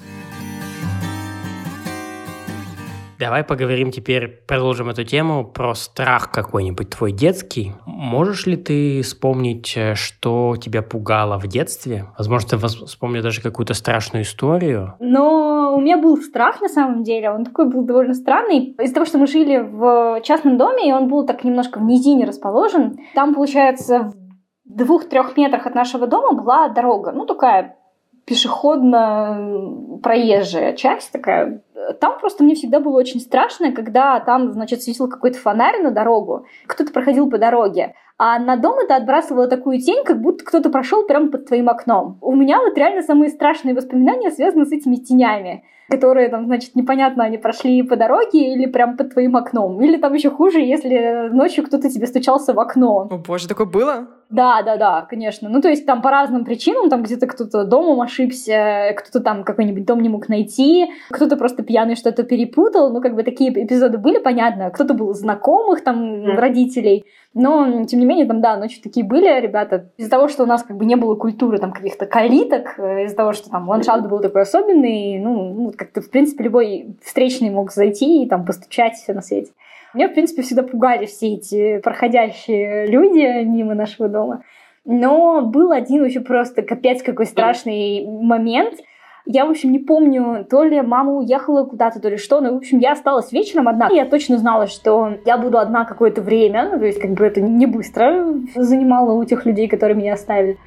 Давай 3.17 3.45
поговорим 3.45 3.91
теперь, 3.91 4.27
продолжим 4.27 4.89
эту 4.89 5.05
тему 5.05 5.45
про 5.45 5.73
страх 5.73 6.31
какой-нибудь 6.31 6.89
твой 6.89 7.13
детский. 7.13 7.71
Можешь 7.85 8.45
ли 8.45 8.57
ты 8.57 9.01
вспомнить, 9.03 9.73
э, 9.77 9.95
что 9.95 10.57
тебя 10.59 10.81
пугало 10.81 11.39
в 11.39 11.47
детстве? 11.47 12.07
Возможно, 12.17 12.49
ты 12.49 12.57
вспомнил 12.57 13.23
даже 13.23 13.41
какую-то 13.41 13.73
страшную 13.73 14.25
историю. 14.25 14.95
Но 14.99 15.73
у 15.77 15.79
меня 15.79 15.97
был 15.97 16.17
страх 16.17 16.59
на 16.59 16.67
самом 16.67 17.03
деле. 17.03 17.31
Он 17.31 17.45
такой 17.45 17.69
был 17.69 17.85
довольно 17.85 18.13
странный. 18.13 18.75
Из-за 18.81 18.93
того, 18.93 19.05
что 19.05 19.17
мы 19.17 19.27
жили 19.27 19.59
в 19.59 20.19
частном 20.21 20.57
доме, 20.57 20.89
и 20.89 20.91
он 20.91 21.07
был 21.07 21.25
так 21.25 21.45
немножко 21.45 21.79
в 21.79 21.83
низине 21.83 22.25
расположен, 22.25 22.97
там, 23.13 23.33
получается, 23.33 24.11
в 24.13 24.24
двух-трех 24.65 25.37
метрах 25.37 25.65
от 25.65 25.75
нашего 25.75 26.07
дома 26.07 26.33
была 26.33 26.67
дорога, 26.69 27.11
ну 27.11 27.25
такая 27.25 27.77
пешеходно-проезжая 28.25 30.75
часть 30.75 31.11
такая. 31.11 31.61
Там 32.01 32.17
просто 32.19 32.43
мне 32.43 32.55
всегда 32.55 32.79
было 32.79 32.97
очень 32.97 33.19
страшно, 33.19 33.71
когда 33.71 34.19
там, 34.19 34.51
значит, 34.51 34.81
светил 34.81 35.07
какой-то 35.07 35.37
фонарь 35.37 35.83
на 35.83 35.91
дорогу, 35.91 36.47
кто-то 36.65 36.91
проходил 36.91 37.29
по 37.29 37.37
дороге, 37.37 37.93
а 38.17 38.39
на 38.39 38.57
дом 38.57 38.79
это 38.79 38.95
отбрасывало 38.95 39.47
такую 39.47 39.79
тень, 39.79 40.03
как 40.03 40.19
будто 40.21 40.43
кто-то 40.43 40.71
прошел 40.71 41.05
прямо 41.05 41.29
под 41.29 41.45
твоим 41.45 41.69
окном. 41.69 42.17
У 42.21 42.35
меня 42.35 42.59
вот 42.61 42.75
реально 42.77 43.03
самые 43.03 43.29
страшные 43.29 43.75
воспоминания 43.75 44.31
связаны 44.31 44.65
с 44.65 44.71
этими 44.71 44.95
тенями 44.95 45.63
которые 45.89 46.29
там, 46.29 46.45
значит, 46.45 46.75
непонятно, 46.75 47.23
они 47.23 47.37
прошли 47.37 47.83
по 47.83 47.95
дороге 47.95 48.53
или 48.53 48.65
прям 48.65 48.97
под 48.97 49.13
твоим 49.13 49.35
окном. 49.35 49.81
Или 49.81 49.97
там 49.97 50.13
еще 50.13 50.29
хуже, 50.29 50.59
если 50.59 51.29
ночью 51.31 51.65
кто-то 51.65 51.89
тебе 51.89 52.07
стучался 52.07 52.53
в 52.53 52.59
окно. 52.59 53.07
О 53.09 53.17
боже, 53.17 53.47
такое 53.47 53.67
было? 53.67 54.07
Да, 54.29 54.63
да, 54.63 54.75
да, 54.75 55.01
конечно. 55.07 55.49
Ну, 55.49 55.61
то 55.61 55.69
есть 55.69 55.85
там 55.85 56.01
по 56.01 56.09
разным 56.09 56.45
причинам, 56.45 56.89
там 56.89 57.03
где-то 57.03 57.27
кто-то 57.27 57.63
домом 57.63 58.01
ошибся, 58.01 58.93
кто-то 58.97 59.23
там 59.23 59.43
какой-нибудь 59.43 59.85
дом 59.85 60.01
не 60.01 60.09
мог 60.09 60.29
найти, 60.29 60.87
кто-то 61.11 61.37
просто 61.37 61.63
пьяный 61.63 61.95
что-то 61.95 62.23
перепутал. 62.23 62.91
Ну, 62.91 63.01
как 63.01 63.15
бы 63.15 63.23
такие 63.23 63.51
эпизоды 63.51 63.97
были, 63.97 64.17
понятно. 64.17 64.71
Кто-то 64.71 64.95
был 64.95 65.13
знакомых 65.13 65.83
там 65.83 66.25
mm. 66.25 66.35
родителей. 66.35 67.05
Но, 67.35 67.83
тем 67.83 67.99
не 67.99 68.05
менее, 68.05 68.25
там, 68.25 68.41
да, 68.41 68.55
ночью 68.55 68.81
такие 68.81 69.05
были 69.05 69.27
ребята. 69.41 69.91
Из-за 69.97 70.09
того, 70.09 70.29
что 70.29 70.43
у 70.43 70.45
нас 70.45 70.63
как 70.63 70.77
бы 70.77 70.85
не 70.85 70.95
было 70.95 71.15
культуры 71.15 71.57
там 71.57 71.73
каких-то 71.73 72.05
калиток, 72.05 72.79
э, 72.79 73.03
из-за 73.03 73.15
того, 73.15 73.33
что 73.33 73.49
там 73.49 73.67
ландшафт 73.67 74.07
был 74.07 74.21
такой 74.21 74.43
особенный, 74.43 75.19
ну, 75.19 75.53
ну 75.53 75.71
как-то, 75.77 76.01
в 76.01 76.09
принципе, 76.09 76.43
любой 76.43 76.95
встречный 77.03 77.49
мог 77.49 77.71
зайти 77.71 78.23
и 78.23 78.29
там 78.29 78.45
постучать 78.45 78.95
все 78.95 79.13
на 79.13 79.21
свете. 79.21 79.51
Меня, 79.93 80.09
в 80.09 80.13
принципе, 80.13 80.41
всегда 80.41 80.63
пугали 80.63 81.05
все 81.05 81.35
эти 81.35 81.79
проходящие 81.79 82.87
люди 82.87 83.43
мимо 83.43 83.75
нашего 83.75 84.09
дома. 84.09 84.43
Но 84.83 85.41
был 85.41 85.71
один 85.71 86.01
вообще 86.01 86.19
просто 86.19 86.61
капец 86.61 87.01
какой 87.01 87.25
страшный 87.25 88.05
момент— 88.05 88.75
я, 89.27 89.45
в 89.45 89.49
общем, 89.49 89.71
не 89.71 89.79
помню, 89.79 90.45
то 90.47 90.63
ли 90.63 90.81
мама 90.81 91.13
уехала 91.13 91.65
куда-то, 91.65 91.99
то 91.99 92.09
ли 92.09 92.17
что, 92.17 92.41
но, 92.41 92.53
в 92.53 92.57
общем, 92.57 92.77
я 92.77 92.91
осталась 92.91 93.31
вечером 93.31 93.67
одна. 93.67 93.89
Я 93.91 94.05
точно 94.05 94.37
знала, 94.37 94.67
что 94.67 95.17
я 95.25 95.39
буду 95.39 95.57
одна 95.57 95.83
какое-то 95.83 96.21
время, 96.21 96.69
ну, 96.71 96.79
то 96.79 96.85
есть, 96.85 96.99
как 96.99 97.11
бы 97.11 97.25
это 97.25 97.41
не 97.41 97.65
быстро 97.65 98.35
занимало 98.55 99.13
у 99.13 99.25
тех 99.25 99.45
людей, 99.47 99.67
которые 99.67 99.97
меня 99.97 100.13
оставили. 100.13 100.59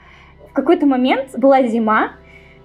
В 0.51 0.53
какой-то 0.53 0.87
момент 0.87 1.39
была 1.39 1.63
зима, 1.63 2.15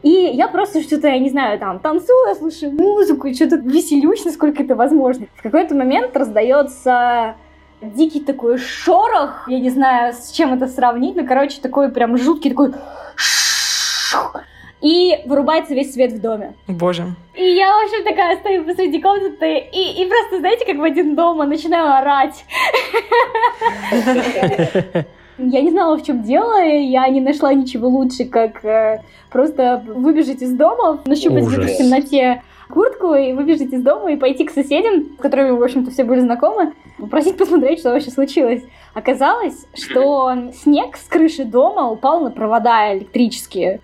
и 0.04 0.10
я 0.10 0.48
просто 0.50 0.82
что-то, 0.82 1.08
я 1.08 1.18
не 1.18 1.30
знаю, 1.30 1.58
там, 1.60 1.80
танцую, 1.80 2.36
слушаю 2.36 2.72
музыку, 2.74 3.34
что-то 3.34 3.56
веселюсь, 3.56 4.26
насколько 4.26 4.62
это 4.62 4.76
возможно. 4.76 5.28
В 5.36 5.42
какой-то 5.42 5.76
момент 5.76 6.16
раздается 6.16 7.36
дикий 7.82 8.20
такой 8.20 8.58
шорох, 8.58 9.48
я 9.48 9.60
не 9.60 9.70
знаю, 9.70 10.14
с 10.14 10.32
чем 10.32 10.54
это 10.54 10.68
сравнить, 10.68 11.16
но, 11.16 11.26
короче, 11.26 11.62
такой 11.62 11.90
прям 11.90 12.18
жуткий 12.18 12.50
такой 12.52 12.74
и 14.82 15.22
вырубается 15.26 15.74
весь 15.74 15.94
свет 15.94 16.12
в 16.12 16.20
доме. 16.20 16.56
Боже. 16.68 17.06
И 17.36 17.44
я, 17.44 17.72
в 17.72 17.86
общем, 17.86 18.04
такая 18.04 18.38
стою 18.38 18.66
посреди 18.66 19.02
комнаты 19.02 19.58
и, 19.58 20.04
и 20.04 20.06
просто, 20.10 20.40
знаете, 20.40 20.66
как 20.66 20.76
в 20.76 20.84
один 20.84 21.16
дома 21.16 21.46
начинаю 21.46 21.94
орать. 21.94 22.44
Я 25.38 25.62
не 25.62 25.72
знала, 25.72 25.98
в 25.98 26.04
чем 26.04 26.24
дело, 26.24 26.64
я 26.64 27.08
не 27.08 27.22
нашла 27.22 27.54
ничего 27.54 27.88
лучше, 27.88 28.26
как 28.26 28.64
э, 28.64 29.02
просто 29.32 29.84
выбежать 29.88 30.42
из 30.42 30.54
дома, 30.54 31.02
нащупать 31.06 31.46
в 31.46 31.78
темноте 31.78 32.44
куртку 32.70 33.14
и 33.14 33.34
выбежать 33.34 33.74
из 33.74 33.82
дома 33.82 34.12
и 34.12 34.16
пойти 34.16 34.46
к 34.46 34.52
соседям, 34.52 35.16
с 35.18 35.22
которыми, 35.22 35.52
в 35.52 35.64
общем-то, 35.64 35.92
все 35.92 36.04
были 36.04 36.20
знакомы, 36.20 36.74
попросить 36.98 37.38
посмотреть, 37.38 37.80
что 37.80 37.92
вообще 37.92 38.12
случилось. 38.12 38.64
Оказалось, 38.94 39.66
что 39.74 40.52
снег 40.54 40.98
с 40.98 41.08
крыши 41.08 41.46
дома 41.46 41.90
упал 41.90 42.22
на 42.22 42.32
провода 42.32 42.96
электрические 42.96 43.82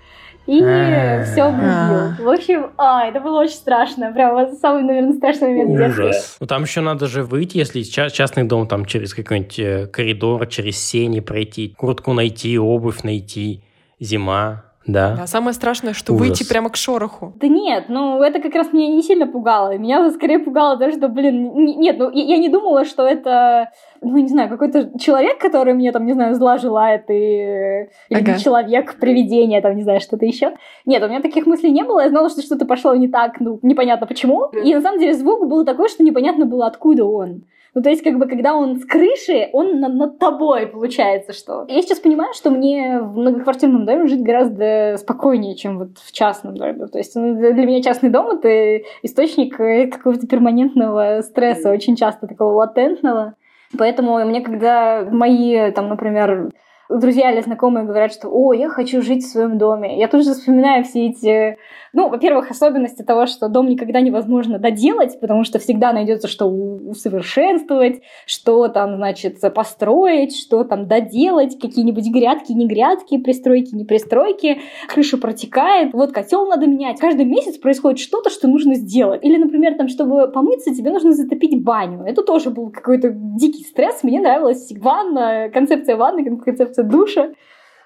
и 0.49 0.63
а. 0.63 1.23
все 1.23 1.45
убил. 1.45 2.25
В 2.25 2.29
общем, 2.29 2.71
а, 2.77 3.05
это 3.05 3.19
было 3.19 3.41
очень 3.41 3.53
страшно. 3.53 4.11
Прям 4.11 4.55
самый, 4.55 4.83
наверное, 4.83 5.13
страшный 5.13 5.49
момент 5.49 5.77
детства. 5.77 6.11
Ну, 6.39 6.47
там 6.47 6.63
еще 6.63 6.81
надо 6.81 7.05
же 7.07 7.23
выйти, 7.23 7.57
если 7.57 7.83
частный 7.83 8.45
дом, 8.45 8.67
там 8.67 8.85
через 8.85 9.13
какой-нибудь 9.13 9.59
э, 9.59 9.87
коридор, 9.87 10.47
через 10.47 10.79
сени 10.79 11.19
пройти, 11.19 11.75
куртку 11.77 12.13
найти, 12.13 12.57
обувь 12.57 13.03
найти, 13.03 13.63
зима. 13.99 14.63
Да. 14.91 15.15
да. 15.15 15.27
Самое 15.27 15.53
страшное, 15.53 15.93
что 15.93 16.13
Ужас. 16.13 16.27
выйти 16.27 16.47
прямо 16.47 16.69
к 16.69 16.75
шороху. 16.75 17.33
Да 17.35 17.47
нет, 17.47 17.85
ну 17.89 18.21
это 18.21 18.39
как 18.39 18.55
раз 18.55 18.73
меня 18.73 18.87
не 18.87 19.01
сильно 19.01 19.27
пугало. 19.27 19.77
Меня 19.77 20.09
скорее 20.11 20.39
пугало 20.39 20.77
то, 20.77 20.91
что, 20.91 21.07
блин, 21.07 21.53
нет, 21.55 21.97
ну 21.97 22.09
я 22.11 22.37
не 22.37 22.49
думала, 22.49 22.85
что 22.85 23.07
это, 23.07 23.71
ну 24.01 24.17
не 24.17 24.27
знаю, 24.27 24.49
какой-то 24.49 24.97
человек, 24.99 25.39
который 25.39 25.73
мне 25.73 25.91
там, 25.91 26.05
не 26.05 26.13
знаю, 26.13 26.35
зла 26.35 26.57
желает, 26.57 27.09
и... 27.09 27.87
или 28.09 28.19
ага. 28.21 28.37
человек, 28.37 28.95
привидение, 28.99 29.61
там, 29.61 29.75
не 29.75 29.83
знаю, 29.83 29.99
что-то 29.99 30.25
еще. 30.25 30.53
Нет, 30.85 31.03
у 31.03 31.07
меня 31.07 31.21
таких 31.21 31.45
мыслей 31.45 31.71
не 31.71 31.83
было, 31.83 32.01
я 32.01 32.09
знала, 32.09 32.29
что 32.29 32.41
что-то 32.41 32.65
пошло 32.65 32.95
не 32.95 33.07
так, 33.07 33.39
ну 33.39 33.59
непонятно 33.61 34.07
почему. 34.07 34.45
И 34.63 34.73
на 34.73 34.81
самом 34.81 34.99
деле 34.99 35.13
звук 35.13 35.47
был 35.47 35.65
такой, 35.65 35.89
что 35.89 36.03
непонятно 36.03 36.45
было, 36.45 36.67
откуда 36.67 37.05
он. 37.05 37.43
Ну, 37.75 37.81
то 37.81 37.89
есть, 37.89 38.03
как 38.03 38.17
бы, 38.17 38.27
когда 38.27 38.55
он 38.55 38.79
с 38.79 38.85
крыши, 38.85 39.49
он 39.53 39.79
над, 39.79 39.93
над 39.93 40.19
тобой, 40.19 40.67
получается, 40.67 41.33
что. 41.33 41.65
Я 41.67 41.81
сейчас 41.81 41.99
понимаю, 41.99 42.33
что 42.33 42.49
мне 42.49 42.99
в 42.99 43.17
многоквартирном 43.17 43.85
доме 43.85 44.07
жить 44.07 44.23
гораздо 44.23 44.97
спокойнее, 44.97 45.55
чем 45.55 45.77
вот 45.77 45.97
в 45.97 46.11
частном 46.11 46.55
доме. 46.55 46.87
То 46.87 46.97
есть, 46.97 47.15
ну, 47.15 47.35
для 47.35 47.65
меня 47.65 47.81
частный 47.81 48.09
дом— 48.09 48.27
это 48.41 48.83
источник 49.03 49.59
э, 49.59 49.87
какого-то 49.87 50.25
перманентного 50.27 51.21
стресса, 51.21 51.71
очень 51.71 51.95
часто 51.95 52.27
такого 52.27 52.53
латентного. 52.53 53.35
Поэтому 53.77 54.17
мне, 54.25 54.41
когда 54.41 55.07
мои, 55.11 55.71
там, 55.71 55.89
например, 55.89 56.51
друзья 56.89 57.31
или 57.31 57.41
знакомые 57.41 57.85
говорят, 57.85 58.11
что 58.11 58.29
«О, 58.29 58.51
я 58.51 58.67
хочу 58.67 59.01
жить 59.01 59.23
в 59.23 59.29
своем 59.29 59.57
доме». 59.59 59.99
Я 59.99 60.07
тут 60.07 60.23
же 60.23 60.33
вспоминаю 60.33 60.83
все 60.83 61.07
эти... 61.07 61.57
Ну, 61.93 62.09
во-первых, 62.09 62.49
особенности 62.49 63.03
того, 63.03 63.27
что 63.27 63.47
дом 63.47 63.67
никогда 63.67 64.01
невозможно 64.01 64.59
доделать, 64.59 65.19
потому 65.19 65.43
что 65.43 65.59
всегда 65.59 65.93
найдется, 65.93 66.27
что 66.27 66.45
усовершенствовать, 66.45 68.01
что 68.25 68.67
там, 68.67 68.97
значит, 68.97 69.39
построить, 69.53 70.35
что 70.35 70.63
там 70.63 70.87
доделать, 70.87 71.59
какие-нибудь 71.59 72.11
грядки, 72.11 72.51
не 72.51 72.67
грядки, 72.67 73.17
пристройки, 73.17 73.73
не 73.75 73.85
пристройки, 73.85 74.59
крыша 74.87 75.17
протекает, 75.17 75.93
вот 75.93 76.11
котел 76.11 76.47
надо 76.47 76.67
менять. 76.67 76.99
Каждый 76.99 77.25
месяц 77.25 77.57
происходит 77.57 77.99
что-то, 77.99 78.29
что 78.29 78.47
нужно 78.47 78.75
сделать. 78.75 79.23
Или, 79.23 79.37
например, 79.37 79.75
там, 79.75 79.87
чтобы 79.87 80.27
помыться, 80.31 80.73
тебе 80.73 80.91
нужно 80.91 81.11
затопить 81.11 81.63
баню. 81.63 82.03
Это 82.03 82.23
тоже 82.23 82.49
был 82.49 82.71
какой-то 82.71 83.09
дикий 83.11 83.63
стресс. 83.63 84.03
Мне 84.03 84.19
нравилась 84.19 84.71
ванна, 84.79 85.49
концепция 85.51 85.95
ванны, 85.95 86.23
концепция 86.39 86.78
душа. 86.83 87.31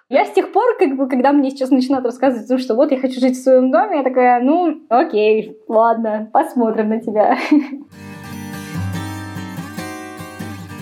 Я 0.09 0.25
с 0.25 0.31
тех 0.31 0.51
пор, 0.51 0.77
как 0.77 0.95
бы, 0.95 1.07
когда 1.07 1.31
мне 1.31 1.49
сейчас 1.49 1.71
начинают 1.71 2.05
рассказывать 2.05 2.47
том, 2.47 2.59
что 2.59 2.75
вот 2.75 2.91
я 2.91 2.99
хочу 2.99 3.19
жить 3.19 3.37
в 3.37 3.43
своем 3.43 3.71
доме, 3.71 3.97
я 3.97 4.03
такая, 4.03 4.41
ну, 4.41 4.81
окей, 4.89 5.57
ладно, 5.67 6.29
посмотрим 6.31 6.89
на 6.89 6.99
тебя. 6.99 7.37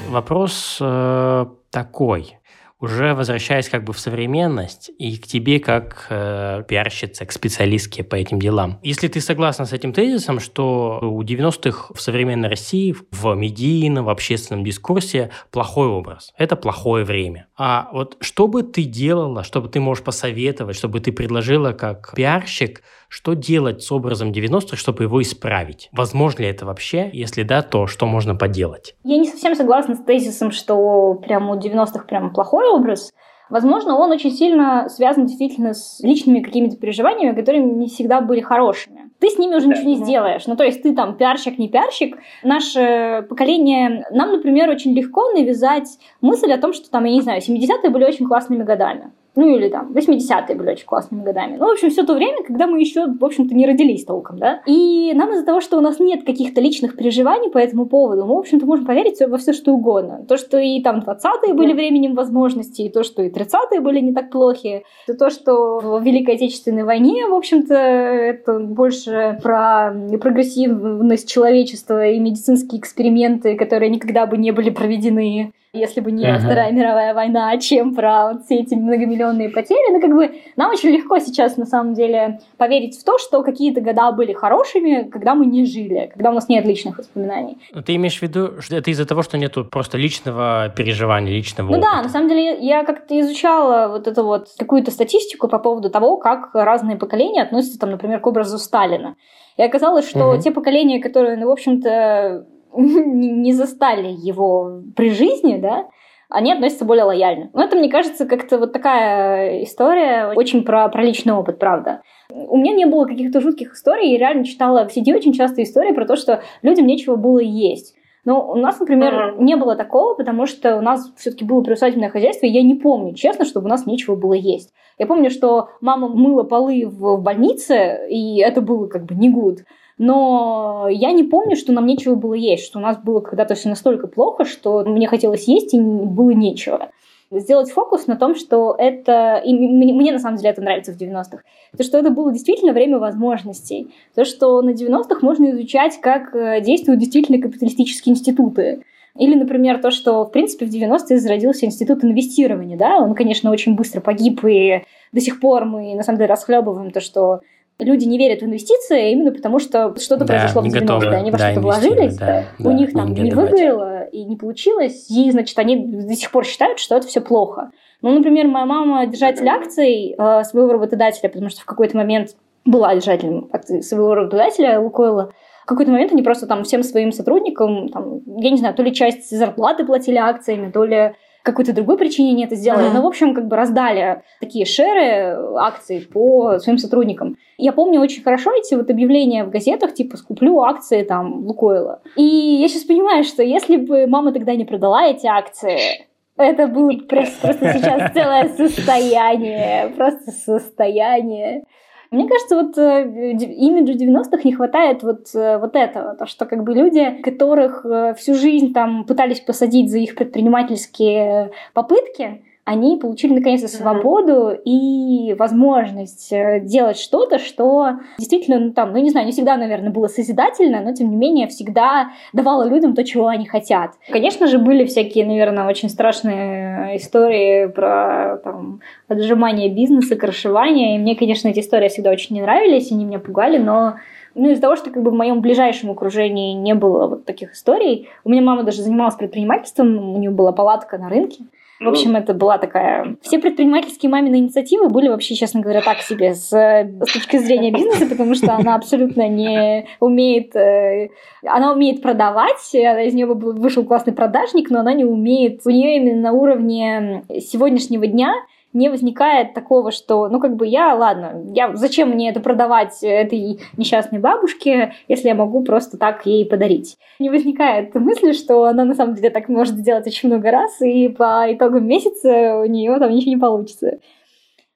Вопрос 0.09 0.79
э, 0.81 1.45
такой 1.69 2.40
уже 2.81 3.13
возвращаясь 3.13 3.69
как 3.69 3.83
бы 3.83 3.93
в 3.93 3.99
современность 3.99 4.91
и 4.97 5.17
к 5.17 5.27
тебе 5.27 5.59
как 5.59 6.07
э, 6.09 6.63
пиарщице, 6.67 7.25
к 7.25 7.31
специалистке 7.31 8.03
по 8.03 8.15
этим 8.15 8.39
делам. 8.39 8.79
Если 8.83 9.07
ты 9.07 9.21
согласна 9.21 9.65
с 9.65 9.71
этим 9.71 9.93
тезисом, 9.93 10.39
что 10.39 10.99
у 11.01 11.21
90-х 11.21 11.93
в 11.93 12.01
современной 12.01 12.49
России 12.49 12.95
в 13.11 13.35
медийном, 13.35 14.05
в 14.05 14.09
общественном 14.09 14.65
дискурсе 14.65 15.29
плохой 15.51 15.87
образ, 15.87 16.33
это 16.37 16.55
плохое 16.55 17.05
время. 17.05 17.47
А 17.55 17.89
вот 17.93 18.17
что 18.19 18.47
бы 18.47 18.63
ты 18.63 18.83
делала, 18.83 19.43
что 19.43 19.61
бы 19.61 19.69
ты 19.69 19.79
можешь 19.79 20.03
посоветовать, 20.03 20.75
чтобы 20.75 20.99
ты 20.99 21.11
предложила 21.11 21.73
как 21.73 22.13
пиарщик, 22.15 22.81
что 23.11 23.33
делать 23.33 23.83
с 23.83 23.91
образом 23.91 24.31
90-х, 24.31 24.77
чтобы 24.77 25.03
его 25.03 25.21
исправить? 25.21 25.89
Возможно 25.91 26.43
ли 26.43 26.47
это 26.47 26.65
вообще? 26.65 27.09
Если 27.11 27.43
да, 27.43 27.61
то 27.61 27.85
что 27.85 28.05
можно 28.05 28.35
поделать? 28.35 28.95
Я 29.03 29.17
не 29.17 29.27
совсем 29.27 29.53
согласна 29.53 29.95
с 29.95 30.03
тезисом, 30.03 30.51
что 30.51 31.15
прямо 31.15 31.53
у 31.53 31.59
90-х 31.59 32.05
прям 32.05 32.31
плохой 32.31 32.69
образ. 32.69 33.11
Возможно, 33.49 33.97
он 33.97 34.11
очень 34.11 34.31
сильно 34.31 34.87
связан 34.87 35.25
действительно 35.25 35.73
с 35.73 35.99
личными 35.99 36.39
какими-то 36.39 36.77
переживаниями, 36.77 37.35
которые 37.35 37.61
не 37.61 37.89
всегда 37.89 38.21
были 38.21 38.39
хорошими. 38.39 39.11
Ты 39.19 39.29
с 39.29 39.37
ними 39.37 39.55
уже 39.55 39.67
ничего 39.67 39.89
не 39.89 39.95
сделаешь. 39.97 40.47
Ну, 40.47 40.55
то 40.55 40.63
есть 40.63 40.81
ты 40.81 40.95
там 40.95 41.17
пиарщик, 41.17 41.57
не 41.57 41.67
пиарщик. 41.67 42.17
Наше 42.43 43.25
поколение... 43.27 44.05
Нам, 44.11 44.31
например, 44.31 44.69
очень 44.69 44.93
легко 44.93 45.33
навязать 45.33 45.89
мысль 46.21 46.53
о 46.53 46.57
том, 46.57 46.71
что 46.71 46.89
там, 46.89 47.03
я 47.03 47.11
не 47.11 47.21
знаю, 47.21 47.41
70-е 47.41 47.89
были 47.89 48.05
очень 48.05 48.25
классными 48.25 48.63
годами 48.63 49.11
ну 49.35 49.55
или 49.55 49.69
там 49.69 49.91
80-е 49.93 50.55
были 50.55 50.71
очень 50.71 50.85
классными 50.85 51.23
годами. 51.23 51.57
Ну, 51.57 51.67
в 51.67 51.71
общем, 51.71 51.89
все 51.89 52.03
то 52.03 52.13
время, 52.13 52.43
когда 52.43 52.67
мы 52.67 52.79
еще, 52.79 53.07
в 53.07 53.23
общем-то, 53.23 53.55
не 53.55 53.65
родились 53.65 54.03
толком, 54.03 54.37
да. 54.37 54.61
И 54.65 55.13
нам 55.15 55.31
из-за 55.31 55.45
того, 55.45 55.61
что 55.61 55.77
у 55.77 55.81
нас 55.81 55.99
нет 55.99 56.25
каких-то 56.25 56.59
личных 56.59 56.97
переживаний 56.97 57.49
по 57.49 57.57
этому 57.57 57.85
поводу, 57.85 58.25
мы, 58.25 58.35
в 58.35 58.39
общем-то, 58.39 58.65
можем 58.65 58.85
поверить 58.85 59.19
во 59.25 59.37
все, 59.37 59.53
что 59.53 59.73
угодно. 59.73 60.25
То, 60.27 60.37
что 60.37 60.57
и 60.57 60.81
там 60.81 60.99
20-е 60.99 61.53
были 61.53 61.73
временем 61.73 62.13
возможностей, 62.13 62.87
и 62.87 62.89
то, 62.89 63.03
что 63.03 63.23
и 63.23 63.29
30-е 63.29 63.79
были 63.79 63.99
не 63.99 64.13
так 64.13 64.31
плохи, 64.31 64.83
и 65.07 65.13
то, 65.13 65.29
что 65.29 65.79
в 65.79 66.03
Великой 66.03 66.35
Отечественной 66.35 66.83
войне, 66.83 67.25
в 67.27 67.33
общем-то, 67.33 67.73
это 67.73 68.59
больше 68.59 69.39
про 69.41 69.93
прогрессивность 70.19 71.29
человечества 71.29 72.07
и 72.07 72.19
медицинские 72.19 72.79
эксперименты, 72.79 73.55
которые 73.55 73.89
никогда 73.89 74.25
бы 74.25 74.37
не 74.37 74.51
были 74.51 74.69
проведены 74.69 75.53
если 75.73 76.01
бы 76.01 76.11
не 76.11 76.25
uh-huh. 76.25 76.39
Вторая 76.39 76.71
мировая 76.71 77.13
война, 77.13 77.57
чем 77.57 77.95
про 77.95 78.33
вот 78.33 78.43
все 78.43 78.55
эти 78.55 78.75
многомиллионные 78.75 79.20
потери. 79.49 79.91
Ну, 79.91 80.01
как 80.01 80.15
бы 80.15 80.41
нам 80.55 80.71
очень 80.71 80.89
легко 80.89 81.19
сейчас, 81.19 81.57
на 81.57 81.65
самом 81.65 81.93
деле, 81.93 82.39
поверить 82.57 82.99
в 82.99 83.03
то, 83.03 83.17
что 83.17 83.43
какие-то 83.43 83.81
года 83.81 84.11
были 84.11 84.33
хорошими, 84.33 85.09
когда 85.09 85.35
мы 85.35 85.45
не 85.45 85.65
жили, 85.65 86.09
когда 86.13 86.31
у 86.31 86.33
нас 86.33 86.49
нет 86.49 86.65
личных 86.65 86.97
воспоминаний. 86.97 87.57
Но 87.73 87.81
ты 87.81 87.95
имеешь 87.95 88.17
в 88.17 88.21
виду, 88.21 88.61
что 88.61 88.75
это 88.75 88.91
из-за 88.91 89.05
того, 89.05 89.21
что 89.21 89.37
нету 89.37 89.65
просто 89.65 89.97
личного 89.97 90.69
переживания, 90.75 91.31
личного 91.31 91.69
Ну 91.69 91.77
опыта? 91.77 91.89
да, 91.91 92.01
на 92.03 92.09
самом 92.09 92.29
деле 92.29 92.57
я 92.59 92.83
как-то 92.83 93.19
изучала 93.19 93.87
вот 93.89 94.07
эту 94.07 94.23
вот 94.23 94.47
какую-то 94.57 94.91
статистику 94.91 95.47
по 95.47 95.59
поводу 95.59 95.89
того, 95.89 96.17
как 96.17 96.49
разные 96.53 96.97
поколения 96.97 97.43
относятся, 97.43 97.79
там, 97.79 97.91
например, 97.91 98.19
к 98.19 98.27
образу 98.27 98.57
Сталина. 98.57 99.15
И 99.57 99.63
оказалось, 99.63 100.09
что 100.09 100.31
угу. 100.31 100.41
те 100.41 100.51
поколения, 100.51 101.01
которые, 101.01 101.37
ну, 101.37 101.47
в 101.47 101.51
общем-то, 101.51 102.45
не 102.75 103.53
застали 103.53 104.09
его 104.09 104.81
при 104.95 105.11
жизни, 105.11 105.57
да, 105.57 105.87
они 106.31 106.51
относятся 106.51 106.85
более 106.85 107.03
лояльно. 107.03 107.49
Но 107.53 107.63
это, 107.63 107.75
мне 107.75 107.89
кажется, 107.89 108.25
как-то 108.25 108.57
вот 108.57 108.73
такая 108.73 109.63
история, 109.63 110.33
очень 110.35 110.63
про, 110.63 110.87
про 110.89 111.03
личный 111.03 111.33
опыт, 111.33 111.59
правда. 111.59 112.01
У 112.29 112.57
меня 112.57 112.73
не 112.73 112.85
было 112.85 113.05
каких-то 113.05 113.41
жутких 113.41 113.73
историй, 113.73 114.11
я 114.11 114.17
реально 114.17 114.45
читала 114.45 114.87
в 114.87 114.93
сети 114.93 115.13
очень 115.13 115.33
часто 115.33 115.61
истории 115.61 115.93
про 115.93 116.05
то, 116.05 116.15
что 116.15 116.41
людям 116.61 116.87
нечего 116.87 117.15
было 117.15 117.39
есть. 117.39 117.95
Но 118.23 118.51
у 118.51 118.55
нас, 118.55 118.79
например, 118.79 119.13
uh-huh. 119.13 119.43
не 119.43 119.55
было 119.55 119.75
такого, 119.75 120.13
потому 120.13 120.45
что 120.45 120.77
у 120.77 120.81
нас 120.81 121.11
все-таки 121.17 121.43
было 121.43 121.61
приусадебное 121.61 122.09
хозяйство, 122.09 122.45
и 122.45 122.51
я 122.51 122.61
не 122.61 122.75
помню, 122.75 123.15
честно, 123.15 123.45
чтобы 123.45 123.65
у 123.65 123.69
нас 123.69 123.87
нечего 123.87 124.15
было 124.15 124.33
есть. 124.33 124.73
Я 124.99 125.07
помню, 125.07 125.31
что 125.31 125.69
мама 125.81 126.07
мыла 126.07 126.43
полы 126.43 126.85
в, 126.85 127.17
в 127.17 127.21
больнице, 127.21 128.07
и 128.09 128.39
это 128.39 128.61
было 128.61 128.87
как 128.87 129.05
бы 129.05 129.15
не 129.15 129.29
гуд. 129.29 129.61
Но 129.97 130.87
я 130.89 131.11
не 131.11 131.23
помню, 131.23 131.55
что 131.55 131.73
нам 131.73 131.85
нечего 131.85 132.15
было 132.15 132.33
есть, 132.33 132.65
что 132.65 132.79
у 132.79 132.81
нас 132.81 132.97
было 132.97 133.19
когда-то 133.19 133.55
все 133.55 133.69
настолько 133.69 134.07
плохо, 134.07 134.45
что 134.45 134.83
мне 134.85 135.07
хотелось 135.07 135.47
есть 135.47 135.73
и 135.73 135.79
было 135.79 136.31
нечего. 136.31 136.89
Сделать 137.31 137.71
фокус 137.71 138.07
на 138.07 138.17
том, 138.17 138.35
что 138.35 138.75
это... 138.77 139.41
И 139.45 139.53
мне, 139.53 139.93
мне 139.93 140.11
на 140.11 140.19
самом 140.19 140.37
деле 140.37 140.49
это 140.49 140.61
нравится 140.61 140.91
в 140.91 140.97
90-х. 140.97 141.43
То, 141.77 141.83
что 141.83 141.97
это 141.97 142.09
было 142.09 142.33
действительно 142.33 142.73
время 142.73 142.99
возможностей. 142.99 143.93
То, 144.15 144.25
что 144.25 144.61
на 144.61 144.71
90-х 144.71 145.19
можно 145.21 145.51
изучать, 145.51 146.01
как 146.01 146.35
э, 146.35 146.59
действуют 146.59 146.99
действительно 146.99 147.41
капиталистические 147.41 148.13
институты. 148.13 148.83
Или, 149.17 149.35
например, 149.35 149.81
то, 149.81 149.91
что, 149.91 150.25
в 150.25 150.31
принципе, 150.31 150.65
в 150.65 150.69
90-е 150.69 151.19
зародился 151.19 151.65
институт 151.65 152.03
инвестирования, 152.03 152.77
да, 152.77 152.97
он, 152.97 153.13
конечно, 153.13 153.51
очень 153.51 153.75
быстро 153.75 153.99
погиб, 153.99 154.43
и 154.45 154.83
до 155.11 155.19
сих 155.19 155.39
пор 155.39 155.65
мы, 155.65 155.95
на 155.95 156.03
самом 156.03 156.17
деле, 156.17 156.29
расхлебываем 156.29 156.91
то, 156.91 157.01
что 157.01 157.41
люди 157.83 158.05
не 158.05 158.17
верят 158.17 158.41
в 158.41 158.45
инвестиции 158.45 159.11
именно 159.11 159.31
потому, 159.31 159.59
что 159.59 159.95
что-то 159.99 160.25
да, 160.25 160.33
произошло 160.33 160.61
в 160.61 160.65
90-е. 160.65 161.09
Они 161.09 161.31
во 161.31 161.37
да, 161.37 161.51
что-то 161.51 161.61
вложились, 161.61 162.17
да, 162.17 162.45
у 162.59 162.63
да, 162.63 162.73
них 162.73 162.93
там 162.93 163.13
не, 163.13 163.21
не 163.21 163.31
выгорело 163.31 164.03
и 164.05 164.23
не 164.23 164.35
получилось, 164.35 165.09
и, 165.09 165.29
значит, 165.31 165.57
они 165.59 165.75
до 165.77 166.13
сих 166.13 166.31
пор 166.31 166.45
считают, 166.45 166.79
что 166.79 166.95
это 166.95 167.07
все 167.07 167.21
плохо. 167.21 167.71
Ну, 168.01 168.11
например, 168.11 168.47
моя 168.47 168.65
мама 168.65 169.05
держатель 169.05 169.47
акций 169.47 170.15
э, 170.17 170.43
своего 170.43 170.73
работодателя, 170.73 171.29
потому 171.29 171.49
что 171.49 171.61
в 171.61 171.65
какой-то 171.65 171.97
момент 171.97 172.35
была 172.65 172.95
держателем 172.95 173.49
своего 173.81 174.15
работодателя 174.15 174.79
Лукойла, 174.79 175.31
в 175.63 175.65
какой-то 175.65 175.91
момент 175.91 176.11
они 176.11 176.23
просто 176.23 176.47
там 176.47 176.63
всем 176.63 176.83
своим 176.83 177.11
сотрудникам, 177.11 177.89
там, 177.89 178.21
я 178.37 178.49
не 178.49 178.57
знаю, 178.57 178.73
то 178.75 178.83
ли 178.83 178.93
часть 178.93 179.29
зарплаты 179.29 179.85
платили 179.85 180.17
акциями, 180.17 180.71
то 180.71 180.83
ли 180.83 181.13
какой-то 181.43 181.73
другой 181.73 181.97
причине 181.97 182.31
они 182.31 182.45
это 182.45 182.55
сделали. 182.55 182.89
Mm-hmm. 182.89 182.93
Но, 182.93 183.01
в 183.01 183.07
общем, 183.07 183.33
как 183.33 183.47
бы 183.47 183.55
раздали 183.55 184.23
такие 184.39 184.65
шеры 184.65 185.37
акций 185.57 186.07
по 186.11 186.59
своим 186.59 186.77
сотрудникам. 186.77 187.37
Я 187.57 187.71
помню 187.71 187.99
очень 187.99 188.23
хорошо 188.23 188.51
эти 188.53 188.75
вот 188.75 188.89
объявления 188.89 189.43
в 189.43 189.49
газетах, 189.49 189.93
типа 189.93 190.17
«скуплю 190.17 190.61
акции 190.61 191.03
там 191.03 191.45
Лукойла». 191.45 192.01
И 192.15 192.23
я 192.23 192.67
сейчас 192.67 192.83
понимаю, 192.83 193.23
что 193.23 193.43
если 193.43 193.77
бы 193.77 194.07
мама 194.07 194.31
тогда 194.31 194.55
не 194.55 194.65
продала 194.65 195.05
эти 195.07 195.27
акции, 195.27 196.07
это 196.37 196.67
было 196.67 196.91
просто, 197.07 197.39
просто 197.41 197.73
сейчас 197.73 198.11
целое 198.13 198.49
состояние, 198.49 199.93
просто 199.95 200.31
состояние. 200.31 201.63
Мне 202.11 202.27
кажется, 202.27 202.55
вот 202.57 202.77
э, 202.77 203.03
имиджу 203.31 203.93
90-х 203.93 204.41
не 204.43 204.51
хватает 204.53 205.01
вот, 205.01 205.33
э, 205.33 205.57
вот 205.57 205.77
этого, 205.77 206.13
то, 206.15 206.25
что 206.25 206.45
как 206.45 206.63
бы 206.63 206.73
люди, 206.73 207.21
которых 207.23 207.85
э, 207.85 208.13
всю 208.17 208.35
жизнь 208.35 208.73
там 208.73 209.05
пытались 209.05 209.39
посадить 209.39 209.89
за 209.89 209.99
их 209.99 210.15
предпринимательские 210.15 211.51
попытки, 211.73 212.43
они 212.63 212.97
получили 212.97 213.33
наконец-то 213.33 213.67
свободу 213.67 214.51
и 214.51 215.33
возможность 215.37 216.31
э, 216.31 216.59
делать 216.61 216.97
что-то, 216.97 217.39
что 217.39 217.99
действительно, 218.19 218.59
ну, 218.59 218.71
там, 218.71 218.91
ну 218.91 218.99
не 218.99 219.09
знаю, 219.09 219.25
не 219.25 219.31
всегда, 219.31 219.57
наверное, 219.57 219.89
было 219.89 220.07
созидательно, 220.07 220.81
но 220.81 220.93
тем 220.93 221.09
не 221.09 221.15
менее 221.15 221.47
всегда 221.47 222.11
давало 222.33 222.67
людям 222.67 222.93
то, 222.93 223.03
чего 223.03 223.27
они 223.27 223.47
хотят. 223.47 223.91
Конечно 224.09 224.45
же, 224.47 224.59
были 224.59 224.85
всякие, 224.85 225.25
наверное, 225.25 225.67
очень 225.67 225.89
страшные 225.89 226.97
истории 226.97 227.65
про 227.65 228.39
там, 228.43 228.81
отжимание 229.07 229.69
бизнеса, 229.69 230.15
крышевание, 230.15 230.95
и 230.95 230.99
мне, 230.99 231.15
конечно, 231.15 231.47
эти 231.47 231.59
истории 231.59 231.89
всегда 231.89 232.11
очень 232.11 232.35
не 232.35 232.41
нравились, 232.41 232.91
они 232.91 233.05
меня 233.05 233.19
пугали, 233.19 233.57
но 233.57 233.95
ну, 234.35 234.49
из-за 234.51 234.61
того, 234.61 234.75
что 234.75 234.91
как 234.91 235.03
бы 235.03 235.11
в 235.11 235.15
моем 235.15 235.41
ближайшем 235.41 235.91
окружении 235.91 236.53
не 236.53 236.73
было 236.73 237.07
вот 237.07 237.25
таких 237.25 237.53
историй, 237.53 238.07
у 238.23 238.29
меня 238.29 238.41
мама 238.41 238.63
даже 238.63 238.81
занималась 238.81 239.15
предпринимательством, 239.15 240.13
у 240.13 240.17
нее 240.19 240.29
была 240.31 240.51
палатка 240.51 240.97
на 240.97 241.09
рынке, 241.09 241.45
в 241.81 241.89
общем, 241.89 242.15
это 242.15 242.33
была 242.33 242.57
такая... 242.57 243.17
Все 243.21 243.39
предпринимательские 243.39 244.09
мамины 244.09 244.35
инициативы 244.35 244.89
были 244.89 245.07
вообще, 245.09 245.33
честно 245.33 245.61
говоря, 245.61 245.81
так 245.81 245.99
себе 246.01 246.35
с, 246.35 246.49
с 246.49 247.13
точки 247.13 247.37
зрения 247.37 247.71
бизнеса, 247.71 248.05
потому 248.05 248.35
что 248.35 248.53
она 248.53 248.75
абсолютно 248.75 249.27
не 249.27 249.87
умеет... 249.99 250.55
Э, 250.55 251.09
она 251.43 251.73
умеет 251.73 252.01
продавать, 252.01 252.73
из 252.73 253.13
нее 253.13 253.25
вышел 253.25 253.83
классный 253.83 254.13
продажник, 254.13 254.69
но 254.69 254.81
она 254.81 254.93
не 254.93 255.05
умеет... 255.05 255.61
У 255.65 255.69
нее 255.69 255.97
именно 255.97 256.21
на 256.21 256.31
уровне 256.33 257.23
сегодняшнего 257.39 258.05
дня 258.05 258.33
не 258.73 258.89
возникает 258.89 259.53
такого, 259.53 259.91
что, 259.91 260.29
ну, 260.29 260.39
как 260.39 260.55
бы 260.55 260.65
я, 260.65 260.93
ладно, 260.95 261.43
я, 261.53 261.75
зачем 261.75 262.09
мне 262.09 262.29
это 262.29 262.39
продавать 262.39 262.99
этой 263.01 263.59
несчастной 263.77 264.19
бабушке, 264.19 264.93
если 265.07 265.27
я 265.27 265.35
могу 265.35 265.63
просто 265.63 265.97
так 265.97 266.25
ей 266.25 266.45
подарить? 266.45 266.97
Не 267.19 267.29
возникает 267.29 267.93
мысли, 267.95 268.31
что 268.31 268.65
она 268.65 268.85
на 268.85 268.95
самом 268.95 269.15
деле 269.15 269.29
так 269.29 269.49
может 269.49 269.75
сделать 269.75 270.07
очень 270.07 270.29
много 270.29 270.51
раз, 270.51 270.81
и 270.81 271.09
по 271.09 271.45
итогам 271.53 271.85
месяца 271.85 272.57
у 272.59 272.65
нее 272.65 272.97
там 272.99 273.11
ничего 273.11 273.31
не 273.31 273.37
получится. 273.37 273.99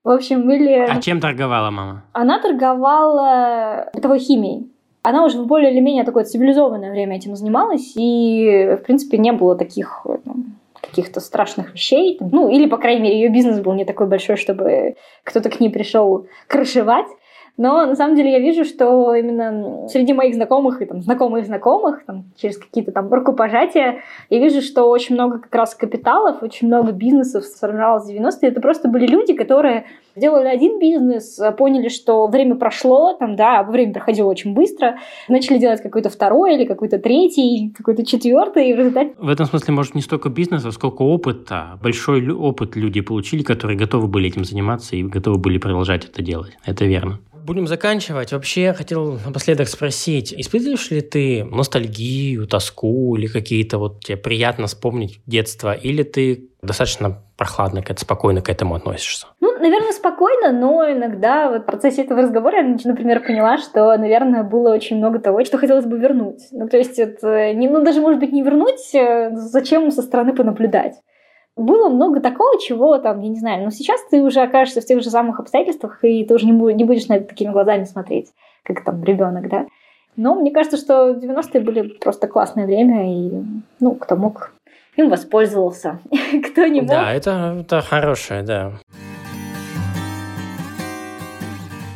В 0.03 0.09
общем, 0.09 0.45
были... 0.45 0.85
А 0.87 1.01
чем 1.01 1.19
торговала 1.19 1.71
мама? 1.71 2.03
Она 2.13 2.39
торговала 2.39 3.89
бытовой 3.93 4.19
химией. 4.19 4.71
Она 5.01 5.23
уже 5.23 5.39
в 5.39 5.45
более 5.45 5.71
или 5.71 5.79
менее 5.79 6.03
такое 6.03 6.23
цивилизованное 6.23 6.91
время 6.91 7.17
этим 7.17 7.35
занималась, 7.35 7.93
и, 7.95 8.77
в 8.79 8.83
принципе, 8.83 9.17
не 9.19 9.31
было 9.31 9.55
таких 9.55 10.05
ну, 10.25 10.35
каких-то 10.95 11.19
страшных 11.19 11.73
вещей. 11.73 12.17
Ну, 12.21 12.49
или, 12.49 12.67
по 12.67 12.77
крайней 12.77 13.01
мере, 13.01 13.19
ее 13.19 13.29
бизнес 13.29 13.59
был 13.59 13.73
не 13.73 13.83
такой 13.83 14.07
большой, 14.07 14.37
чтобы 14.37 14.95
кто-то 15.23 15.49
к 15.49 15.59
ней 15.59 15.69
пришел 15.69 16.27
крышевать. 16.47 17.07
Но 17.57 17.85
на 17.85 17.95
самом 17.95 18.15
деле 18.15 18.31
я 18.33 18.39
вижу, 18.39 18.65
что 18.65 19.15
именно 19.15 19.87
среди 19.87 20.13
моих 20.13 20.35
знакомых 20.35 20.81
и 20.81 20.85
там, 20.85 21.01
знакомых 21.01 21.45
знакомых, 21.45 22.05
там, 22.05 22.25
через 22.35 22.57
какие-то 22.57 22.91
там 22.91 23.11
рукопожатия, 23.13 24.01
я 24.29 24.39
вижу, 24.39 24.61
что 24.61 24.85
очень 24.89 25.15
много 25.15 25.39
как 25.39 25.55
раз 25.55 25.73
капиталов, 25.73 26.43
очень 26.43 26.67
много 26.67 26.91
бизнесов 26.91 27.45
сформировалось 27.45 28.05
в 28.05 28.09
90-е. 28.09 28.49
Это 28.49 28.59
просто 28.59 28.89
были 28.89 29.07
люди, 29.07 29.33
которые 29.33 29.85
сделали 30.15 30.47
один 30.47 30.79
бизнес, 30.79 31.39
поняли, 31.57 31.87
что 31.87 32.27
время 32.27 32.55
прошло, 32.55 33.13
там, 33.13 33.35
да, 33.37 33.63
время 33.63 33.93
проходило 33.93 34.29
очень 34.29 34.53
быстро, 34.53 34.97
начали 35.29 35.57
делать 35.57 35.81
какой-то 35.81 36.09
второй 36.09 36.55
или 36.55 36.65
какой-то 36.65 36.99
третий, 36.99 37.73
какой-то 37.75 38.05
четвертый, 38.05 38.69
и 38.69 38.73
в 38.73 38.77
результате... 38.77 39.13
В 39.17 39.29
этом 39.29 39.45
смысле, 39.45 39.73
может, 39.73 39.95
не 39.95 40.01
столько 40.01 40.29
бизнеса, 40.29 40.71
сколько 40.71 41.03
опыта. 41.03 41.79
Большой 41.81 42.29
опыт 42.29 42.75
люди 42.75 42.99
получили, 43.01 43.43
которые 43.43 43.77
готовы 43.77 44.07
были 44.07 44.27
этим 44.27 44.43
заниматься 44.43 44.95
и 44.95 45.03
готовы 45.03 45.37
были 45.37 45.57
продолжать 45.57 46.05
это 46.05 46.21
делать. 46.21 46.57
Это 46.65 46.85
верно 46.85 47.19
будем 47.45 47.67
заканчивать. 47.67 48.31
Вообще, 48.31 48.73
хотел 48.73 49.19
напоследок 49.25 49.67
спросить, 49.67 50.33
испытываешь 50.33 50.89
ли 50.91 51.01
ты 51.01 51.45
ностальгию, 51.45 52.47
тоску 52.47 53.15
или 53.15 53.27
какие-то 53.27 53.77
вот 53.77 54.03
тебе 54.03 54.17
приятно 54.17 54.67
вспомнить 54.67 55.21
детство, 55.25 55.73
или 55.73 56.03
ты 56.03 56.49
достаточно 56.61 57.21
прохладно, 57.37 57.81
к 57.81 57.99
спокойно 57.99 58.41
к 58.41 58.49
этому 58.49 58.75
относишься? 58.75 59.27
Ну, 59.39 59.57
наверное, 59.59 59.91
спокойно, 59.91 60.51
но 60.51 60.91
иногда 60.91 61.49
вот 61.51 61.63
в 61.63 61.65
процессе 61.65 62.01
этого 62.01 62.23
разговора 62.23 62.57
я, 62.57 62.77
например, 62.83 63.21
поняла, 63.21 63.57
что, 63.57 63.95
наверное, 63.97 64.43
было 64.43 64.73
очень 64.73 64.97
много 64.97 65.19
того, 65.19 65.43
что 65.45 65.57
хотелось 65.57 65.85
бы 65.85 65.97
вернуть. 65.97 66.41
Ну, 66.51 66.67
то 66.67 66.77
есть 66.77 66.97
это 66.97 67.53
не, 67.53 67.67
ну, 67.67 67.83
даже, 67.83 68.01
может 68.01 68.19
быть, 68.19 68.31
не 68.31 68.41
вернуть, 68.41 68.93
э, 68.93 69.31
зачем 69.35 69.91
со 69.91 70.01
стороны 70.01 70.33
понаблюдать 70.33 70.95
было 71.55 71.89
много 71.89 72.19
такого, 72.19 72.59
чего 72.59 72.97
там, 72.97 73.21
я 73.21 73.29
не 73.29 73.39
знаю, 73.39 73.63
но 73.63 73.69
сейчас 73.69 74.01
ты 74.09 74.21
уже 74.21 74.41
окажешься 74.41 74.81
в 74.81 74.85
тех 74.85 75.01
же 75.01 75.09
самых 75.09 75.39
обстоятельствах, 75.39 76.03
и 76.03 76.25
ты 76.25 76.33
уже 76.33 76.45
не, 76.45 76.53
будешь, 76.53 76.75
не 76.75 76.83
будешь 76.83 77.07
на 77.07 77.15
это 77.15 77.29
такими 77.29 77.51
глазами 77.51 77.85
смотреть, 77.85 78.33
как 78.63 78.83
там 78.83 79.03
ребенок, 79.03 79.47
да. 79.49 79.65
Но 80.17 80.35
мне 80.35 80.51
кажется, 80.51 80.77
что 80.77 81.11
90-е 81.11 81.61
были 81.61 81.81
просто 81.81 82.27
классное 82.27 82.65
время, 82.65 83.11
и, 83.11 83.43
ну, 83.79 83.95
кто 83.95 84.15
мог, 84.15 84.53
им 84.95 85.09
воспользовался, 85.09 85.99
кто 86.51 86.67
не 86.67 86.81
мог. 86.81 86.89
Да, 86.89 87.13
это, 87.13 87.57
это 87.61 87.81
хорошее, 87.81 88.43
да. 88.43 88.73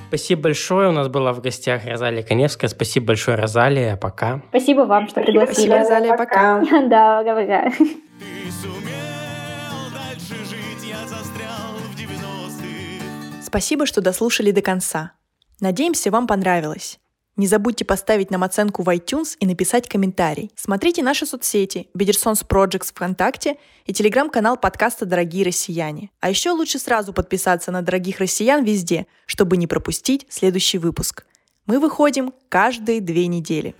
Спасибо 0.07 0.43
большое. 0.43 0.89
У 0.89 0.91
нас 0.91 1.07
была 1.07 1.33
в 1.33 1.41
гостях 1.41 1.85
Розалия 1.85 2.23
Коневская. 2.23 2.67
Спасибо 2.67 3.07
большое, 3.07 3.37
Розалия. 3.37 3.95
Пока. 3.95 4.41
Спасибо 4.49 4.81
вам, 4.81 5.07
что 5.07 5.21
пригласили. 5.21 5.53
Спасибо, 5.53 5.77
Розалия. 5.77 6.17
Пока. 6.17 6.63
Да, 6.89 7.23
пока. 7.23 7.71
Спасибо, 13.49 13.87
что 13.87 13.99
дослушали 13.99 14.51
до 14.51 14.61
конца. 14.61 15.13
Надеемся, 15.59 16.11
вам 16.11 16.27
понравилось. 16.27 16.99
Не 17.35 17.47
забудьте 17.47 17.83
поставить 17.83 18.29
нам 18.29 18.43
оценку 18.43 18.83
в 18.83 18.89
iTunes 18.89 19.35
и 19.39 19.47
написать 19.47 19.89
комментарий. 19.89 20.51
Смотрите 20.55 21.01
наши 21.01 21.25
соцсети 21.25 21.89
Бедерсонс 21.95 22.43
Projects 22.47 22.91
ВКонтакте 22.91 23.57
и 23.87 23.93
телеграм-канал 23.93 24.55
подкаста 24.55 25.07
«Дорогие 25.07 25.47
россияне». 25.47 26.11
А 26.19 26.29
еще 26.29 26.51
лучше 26.51 26.77
сразу 26.77 27.11
подписаться 27.11 27.71
на 27.71 27.81
«Дорогих 27.81 28.19
россиян» 28.19 28.63
везде, 28.63 29.07
чтобы 29.25 29.57
не 29.57 29.65
пропустить 29.65 30.27
следующий 30.29 30.77
выпуск. 30.77 31.25
Мы 31.65 31.79
выходим 31.79 32.35
каждые 32.49 33.01
две 33.01 33.25
недели. 33.25 33.73